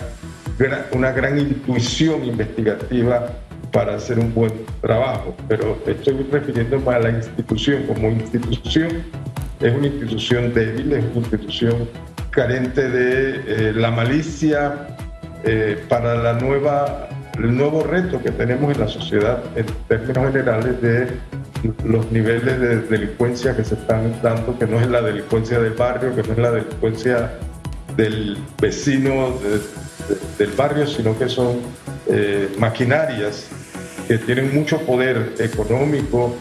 una 0.92 1.12
gran 1.12 1.38
intuición 1.38 2.24
investigativa 2.24 3.28
para 3.72 3.96
hacer 3.96 4.18
un 4.18 4.34
buen 4.34 4.52
trabajo, 4.80 5.34
pero 5.48 5.78
estoy 5.86 6.26
refiriéndome 6.30 6.94
a 6.94 6.98
la 6.98 7.10
institución 7.10 7.84
como 7.84 8.08
institución. 8.08 9.04
Es 9.60 9.74
una 9.74 9.86
institución 9.86 10.54
débil, 10.54 10.92
es 10.92 11.04
una 11.14 11.26
institución 11.26 11.88
carente 12.30 12.88
de 12.88 13.42
eh, 13.46 13.72
la 13.72 13.90
malicia 13.90 14.86
eh, 15.44 15.82
para 15.88 16.14
la 16.16 16.34
nueva, 16.34 17.08
el 17.36 17.56
nuevo 17.56 17.82
reto 17.82 18.22
que 18.22 18.30
tenemos 18.30 18.72
en 18.74 18.80
la 18.80 18.88
sociedad 18.88 19.42
en 19.56 19.66
términos 19.88 20.32
generales 20.32 20.80
de 20.80 21.06
los 21.84 22.10
niveles 22.12 22.60
de 22.60 22.80
delincuencia 22.82 23.56
que 23.56 23.64
se 23.64 23.74
están 23.74 24.14
dando, 24.22 24.56
que 24.58 24.66
no 24.66 24.80
es 24.80 24.88
la 24.88 25.02
delincuencia 25.02 25.58
del 25.58 25.72
barrio, 25.72 26.14
que 26.14 26.22
no 26.22 26.32
es 26.32 26.38
la 26.38 26.50
delincuencia 26.52 27.32
del 27.98 28.38
vecino, 28.62 29.38
de, 29.40 29.60
del 30.38 30.54
barrio, 30.54 30.86
sino 30.86 31.18
que 31.18 31.28
son 31.28 31.58
eh, 32.08 32.48
maquinarias 32.58 33.48
que 34.06 34.18
tienen 34.18 34.54
mucho 34.54 34.78
poder 34.82 35.34
económico 35.38 36.34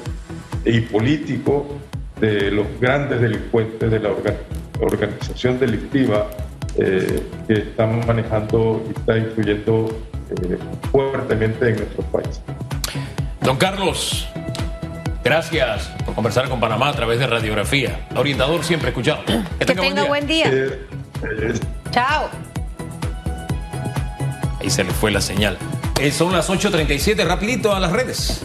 y 0.64 0.82
político 0.82 1.68
de 2.22 2.52
los 2.52 2.68
grandes 2.80 3.20
delincuentes 3.20 3.90
de 3.92 4.00
la 4.00 4.10
organización 4.80 5.60
delictiva 5.60 6.30
eh, 6.78 7.24
que 7.48 7.54
están 7.54 8.06
manejando 8.06 8.84
y 8.88 9.00
está 9.00 9.18
influyendo 9.18 10.00
eh, 10.30 10.58
fuertemente 10.92 11.70
en 11.70 11.78
nuestro 11.78 12.04
país. 12.04 12.40
Don 13.42 13.58
Carlos, 13.58 14.28
gracias 15.24 15.88
por 16.06 16.14
conversar 16.14 16.50
con 16.50 16.60
Panamá 16.60 16.90
a 16.90 16.94
través 16.94 17.18
de 17.18 17.26
radiografía. 17.26 18.08
Orientador 18.16 18.64
siempre 18.64 18.90
escuchado. 18.90 19.24
Que, 19.58 19.66
tenga, 19.66 20.04
buen 20.06 20.28
día. 20.28 20.52
Chao. 21.92 22.30
Ahí 24.60 24.70
se 24.70 24.84
le 24.84 24.92
fue 24.92 25.12
la 25.12 25.22
señal. 25.22 25.58
Eh, 26.00 26.12
son 26.12 26.32
las 26.32 26.50
8.37, 26.50 27.26
rapidito 27.26 27.74
a 27.74 27.80
las 27.80 27.92
redes. 27.92 28.44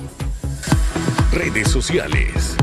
Redes 1.33 1.69
sociales. 1.69 2.57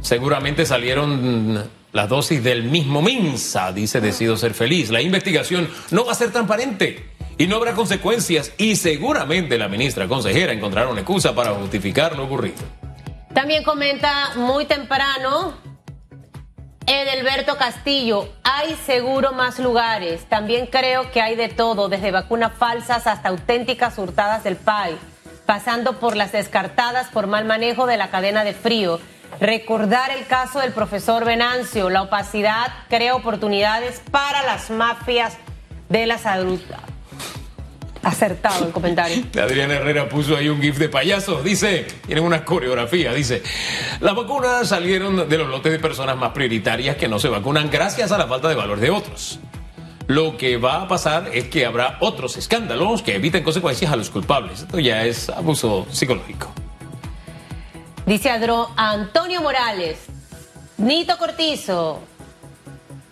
Seguramente 0.00 0.64
salieron 0.64 1.64
las 1.92 2.08
dosis 2.08 2.42
del 2.44 2.64
mismo 2.64 3.02
Minsa, 3.02 3.72
dice 3.72 4.00
Decido 4.00 4.36
Ser 4.36 4.54
Feliz. 4.54 4.90
La 4.90 5.02
investigación 5.02 5.68
no 5.90 6.04
va 6.04 6.12
a 6.12 6.14
ser 6.14 6.30
transparente 6.30 7.15
y 7.38 7.46
no 7.46 7.56
habrá 7.56 7.74
consecuencias 7.74 8.52
y 8.56 8.76
seguramente 8.76 9.58
la 9.58 9.68
ministra 9.68 10.08
consejera 10.08 10.52
encontrará 10.52 10.88
una 10.88 11.00
excusa 11.00 11.34
para 11.34 11.52
justificar 11.52 12.16
lo 12.16 12.24
ocurrido. 12.24 12.56
También 13.34 13.62
comenta 13.62 14.32
muy 14.36 14.64
temprano 14.64 15.54
Edelberto 16.86 17.56
Castillo, 17.56 18.28
hay 18.44 18.76
seguro 18.76 19.32
más 19.32 19.58
lugares. 19.58 20.24
También 20.28 20.66
creo 20.66 21.10
que 21.10 21.20
hay 21.20 21.34
de 21.34 21.48
todo, 21.48 21.88
desde 21.88 22.12
vacunas 22.12 22.52
falsas 22.56 23.08
hasta 23.08 23.28
auténticas 23.28 23.98
hurtadas 23.98 24.44
del 24.44 24.54
PAI, 24.54 24.96
pasando 25.46 25.98
por 25.98 26.14
las 26.14 26.30
descartadas 26.30 27.08
por 27.08 27.26
mal 27.26 27.44
manejo 27.44 27.86
de 27.86 27.96
la 27.96 28.10
cadena 28.10 28.44
de 28.44 28.54
frío. 28.54 29.00
Recordar 29.40 30.12
el 30.12 30.26
caso 30.28 30.60
del 30.60 30.72
profesor 30.72 31.24
Venancio, 31.24 31.90
la 31.90 32.02
opacidad 32.02 32.72
crea 32.88 33.16
oportunidades 33.16 34.00
para 34.12 34.44
las 34.44 34.70
mafias 34.70 35.36
de 35.88 36.06
la 36.06 36.18
salud. 36.18 36.60
Acertado 38.06 38.64
el 38.66 38.70
comentario. 38.70 39.24
Adriana 39.42 39.74
Herrera 39.74 40.08
puso 40.08 40.36
ahí 40.36 40.48
un 40.48 40.62
gif 40.62 40.78
de 40.78 40.88
payasos. 40.88 41.42
Dice, 41.42 41.88
tienen 42.06 42.22
una 42.22 42.44
coreografía. 42.44 43.12
Dice, 43.12 43.42
las 43.98 44.14
vacunas 44.14 44.68
salieron 44.68 45.28
de 45.28 45.38
los 45.38 45.48
lotes 45.48 45.72
de 45.72 45.80
personas 45.80 46.16
más 46.16 46.30
prioritarias 46.30 46.94
que 46.94 47.08
no 47.08 47.18
se 47.18 47.28
vacunan 47.28 47.68
gracias 47.68 48.12
a 48.12 48.18
la 48.18 48.28
falta 48.28 48.48
de 48.48 48.54
valor 48.54 48.78
de 48.78 48.90
otros. 48.90 49.40
Lo 50.06 50.36
que 50.36 50.56
va 50.56 50.82
a 50.82 50.88
pasar 50.88 51.30
es 51.34 51.48
que 51.48 51.66
habrá 51.66 51.96
otros 51.98 52.36
escándalos 52.36 53.02
que 53.02 53.16
eviten 53.16 53.42
consecuencias 53.42 53.90
a 53.90 53.96
los 53.96 54.08
culpables. 54.08 54.60
Esto 54.60 54.78
ya 54.78 55.04
es 55.04 55.28
abuso 55.28 55.84
psicológico. 55.90 56.46
Dice 58.06 58.30
Adro, 58.30 58.70
Antonio 58.76 59.42
Morales, 59.42 59.98
Nito 60.78 61.18
Cortizo, 61.18 62.02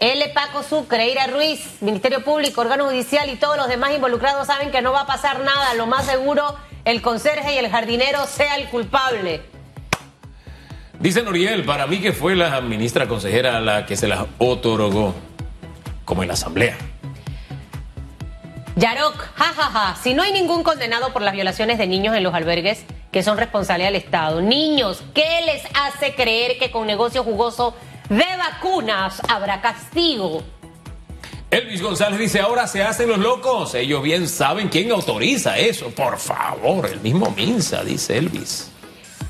L. 0.01 0.29
Paco 0.31 0.63
Sucre, 0.63 1.09
Ira 1.09 1.27
Ruiz, 1.29 1.81
Ministerio 1.81 2.25
Público, 2.25 2.61
órgano 2.61 2.87
judicial 2.87 3.31
y 3.31 3.37
todos 3.37 3.57
los 3.57 3.69
demás 3.69 3.93
involucrados 3.95 4.47
saben 4.47 4.71
que 4.71 4.83
no 4.83 4.93
va 4.93 5.03
a 5.03 5.07
pasar 5.07 5.41
nada. 5.41 5.75
Lo 5.75 5.87
más 5.87 6.07
seguro, 6.07 6.57
el 6.85 7.01
conserje 7.01 7.55
y 7.55 7.59
el 7.59 7.71
jardinero 7.71 8.27
sea 8.27 8.57
el 8.57 8.69
culpable. 8.69 9.43
Dice 10.99 11.23
Noriel, 11.23 11.65
para 11.65 11.87
mí 11.87 12.01
que 12.01 12.13
fue 12.13 12.35
la 12.35 12.61
ministra 12.61 13.07
consejera 13.07 13.61
la 13.61 13.87
que 13.87 13.97
se 13.97 14.09
las 14.09 14.27
otorgó, 14.39 15.15
como 16.05 16.23
en 16.23 16.29
la 16.29 16.35
asamblea. 16.35 16.77
Yarok, 18.77 19.17
jajaja, 19.37 19.97
si 20.03 20.15
no 20.15 20.25
hay 20.25 20.33
ningún 20.33 20.65
condenado 20.65 21.13
por 21.13 21.23
las 21.23 21.33
violaciones 21.33 21.79
de 21.79 21.87
niños 21.87 22.17
en 22.17 22.25
los 22.25 22.35
albergues, 22.35 22.85
que 23.13 23.23
son 23.23 23.39
responsabilidad 23.39 23.93
del 23.93 24.03
Estado. 24.03 24.41
Niños, 24.41 25.05
¿qué 25.15 25.43
les 25.47 25.63
hace 25.75 26.17
creer 26.17 26.59
que 26.59 26.73
con 26.73 26.85
negocio 26.87 27.23
jugoso 27.23 27.77
de 28.09 28.25
vacunas 28.37 29.21
habrá 29.29 29.61
castigo? 29.61 30.43
Elvis 31.51 31.83
González 31.83 32.19
dice, 32.19 32.41
ahora 32.41 32.67
se 32.67 32.83
hacen 32.83 33.09
los 33.09 33.19
locos. 33.19 33.75
Ellos 33.75 34.03
bien 34.03 34.27
saben 34.29 34.69
quién 34.69 34.91
autoriza 34.91 35.57
eso. 35.57 35.91
Por 35.91 36.19
favor, 36.19 36.87
el 36.87 37.01
mismo 37.01 37.31
Minsa, 37.31 37.85
dice 37.85 38.19
Elvis. 38.19 38.71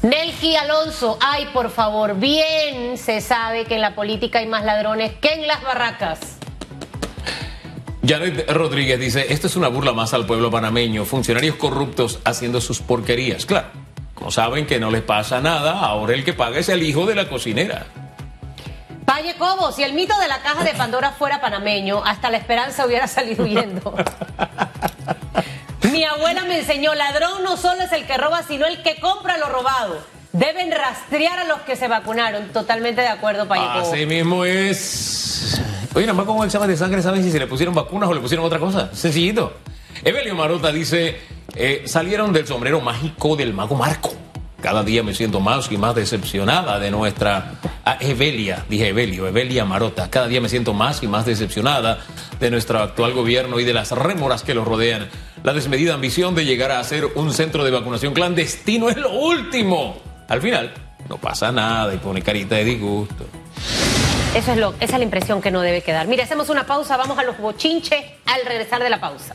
Nelgi 0.02 0.54
Alonso, 0.56 1.18
ay, 1.20 1.48
por 1.52 1.70
favor, 1.70 2.14
bien 2.16 2.98
se 2.98 3.20
sabe 3.20 3.64
que 3.64 3.76
en 3.76 3.80
la 3.80 3.94
política 3.94 4.38
hay 4.38 4.46
más 4.46 4.64
ladrones 4.64 5.12
que 5.14 5.32
en 5.32 5.46
las 5.46 5.62
barracas. 5.62 6.38
Janet 8.06 8.50
Rodríguez 8.50 9.00
dice, 9.00 9.32
esto 9.32 9.46
es 9.46 9.56
una 9.56 9.68
burla 9.68 9.94
más 9.94 10.12
al 10.12 10.26
pueblo 10.26 10.50
panameño, 10.50 11.06
funcionarios 11.06 11.56
corruptos 11.56 12.20
haciendo 12.24 12.60
sus 12.60 12.80
porquerías. 12.80 13.46
Claro, 13.46 13.68
como 14.14 14.30
saben 14.30 14.66
que 14.66 14.78
no 14.78 14.90
les 14.90 15.00
pasa 15.00 15.40
nada, 15.40 15.80
ahora 15.80 16.12
el 16.12 16.22
que 16.22 16.34
paga 16.34 16.58
es 16.58 16.68
el 16.68 16.82
hijo 16.82 17.06
de 17.06 17.14
la 17.14 17.28
cocinera. 17.28 17.87
Valle 19.07 19.35
Cobo, 19.37 19.71
si 19.73 19.83
el 19.83 19.93
mito 19.93 20.19
de 20.19 20.29
la 20.29 20.40
caja 20.40 20.64
de 20.64 20.73
Pandora 20.75 21.12
fuera 21.12 21.40
panameño, 21.40 22.03
hasta 22.05 22.31
la 22.31 22.38
esperanza 22.38 22.87
hubiera 22.87 23.07
salido 23.07 23.45
huyendo. 23.45 23.95
Mi 25.93 26.05
abuela 26.05 26.45
me 26.45 26.59
enseñó, 26.61 26.95
ladrón 26.95 27.45
no 27.45 27.57
solo 27.57 27.83
es 27.83 27.93
el 27.93 28.07
que 28.07 28.17
roba, 28.17 28.43
sino 28.43 28.67
el 28.67 28.83
que 28.83 28.99
compra 29.01 29.37
lo 29.37 29.49
robado. 29.49 29.99
Deben 30.33 30.73
rastrear 30.73 31.38
a 31.38 31.45
los 31.45 31.61
que 31.61 31.77
se 31.77 31.87
vacunaron. 31.87 32.49
Totalmente 32.49 33.03
de 33.03 33.09
acuerdo, 33.09 33.47
Valle 33.47 33.67
Cobo. 33.67 33.93
Así 33.93 34.07
mismo 34.07 34.45
es. 34.45 35.61
Oye, 35.95 36.07
nada 36.07 36.17
más 36.17 36.27
con 36.27 36.38
un 36.38 36.47
examen 36.47 36.69
de 36.69 36.77
sangre 36.77 37.03
saben 37.03 37.23
si 37.23 37.31
se 37.31 37.38
le 37.38 37.47
pusieron 37.47 37.75
vacunas 37.75 38.09
o 38.09 38.14
le 38.14 38.21
pusieron 38.21 38.45
otra 38.45 38.59
cosa. 38.59 38.90
Sencillito. 38.93 39.53
Evelio 40.03 40.35
Marota 40.35 40.73
dice, 40.73 41.21
eh, 41.55 41.85
salieron 41.87 42.33
del 42.33 42.47
sombrero 42.47 42.81
mágico 42.81 43.37
del 43.37 43.53
mago 43.53 43.77
Marco. 43.77 44.23
Cada 44.64 44.83
día 44.83 45.03
me 45.03 45.12
siento 45.12 45.40
más 45.40 45.70
y 45.70 45.77
más 45.77 45.94
decepcionada 45.94 46.79
de 46.79 46.90
nuestra... 46.90 47.53
Ah, 47.85 47.98
Evelia, 48.00 48.64
dije 48.66 48.88
Evelio, 48.88 49.29
Evelia 49.29 49.66
Marota. 49.66 50.09
Cada 50.09 50.27
día 50.27 50.40
me 50.40 50.48
siento 50.48 50.72
más 50.72 51.03
y 51.03 51.07
más 51.07 51.27
decepcionada 51.27 51.98
de 52.40 52.50
nuestro 52.50 52.79
actual 52.79 53.12
gobierno 53.12 53.61
y 53.61 53.64
de 53.64 53.74
las 53.74 53.90
rémoras 53.90 54.42
que 54.42 54.55
lo 54.55 54.64
rodean. 54.64 55.11
La 55.42 55.53
desmedida 55.53 55.92
ambición 55.92 56.35
de 56.35 56.46
llegar 56.46 56.72
a 56.72 56.83
ser 56.83 57.05
un 57.14 57.35
centro 57.35 57.62
de 57.62 57.72
vacunación 57.72 58.14
clandestino 58.14 58.88
es 58.88 58.96
lo 58.96 59.12
último. 59.12 59.98
Al 60.29 60.40
final, 60.40 60.72
no 61.11 61.18
pasa 61.18 61.53
nada 61.53 61.92
y 61.92 61.98
pone 61.98 62.22
carita 62.22 62.55
de 62.55 62.64
disgusto. 62.64 63.27
Eso 64.35 64.53
es 64.53 64.57
lo, 64.57 64.72
esa 64.81 64.94
es 64.94 64.98
la 64.98 65.05
impresión 65.05 65.42
que 65.42 65.50
no 65.50 65.61
debe 65.61 65.83
quedar. 65.83 66.09
Mire, 66.09 66.22
hacemos 66.22 66.48
una 66.48 66.64
pausa, 66.64 66.96
vamos 66.96 67.18
a 67.18 67.22
los 67.22 67.37
bochinches 67.37 68.03
al 68.24 68.46
regresar 68.46 68.83
de 68.83 68.88
la 68.88 68.98
pausa. 68.98 69.35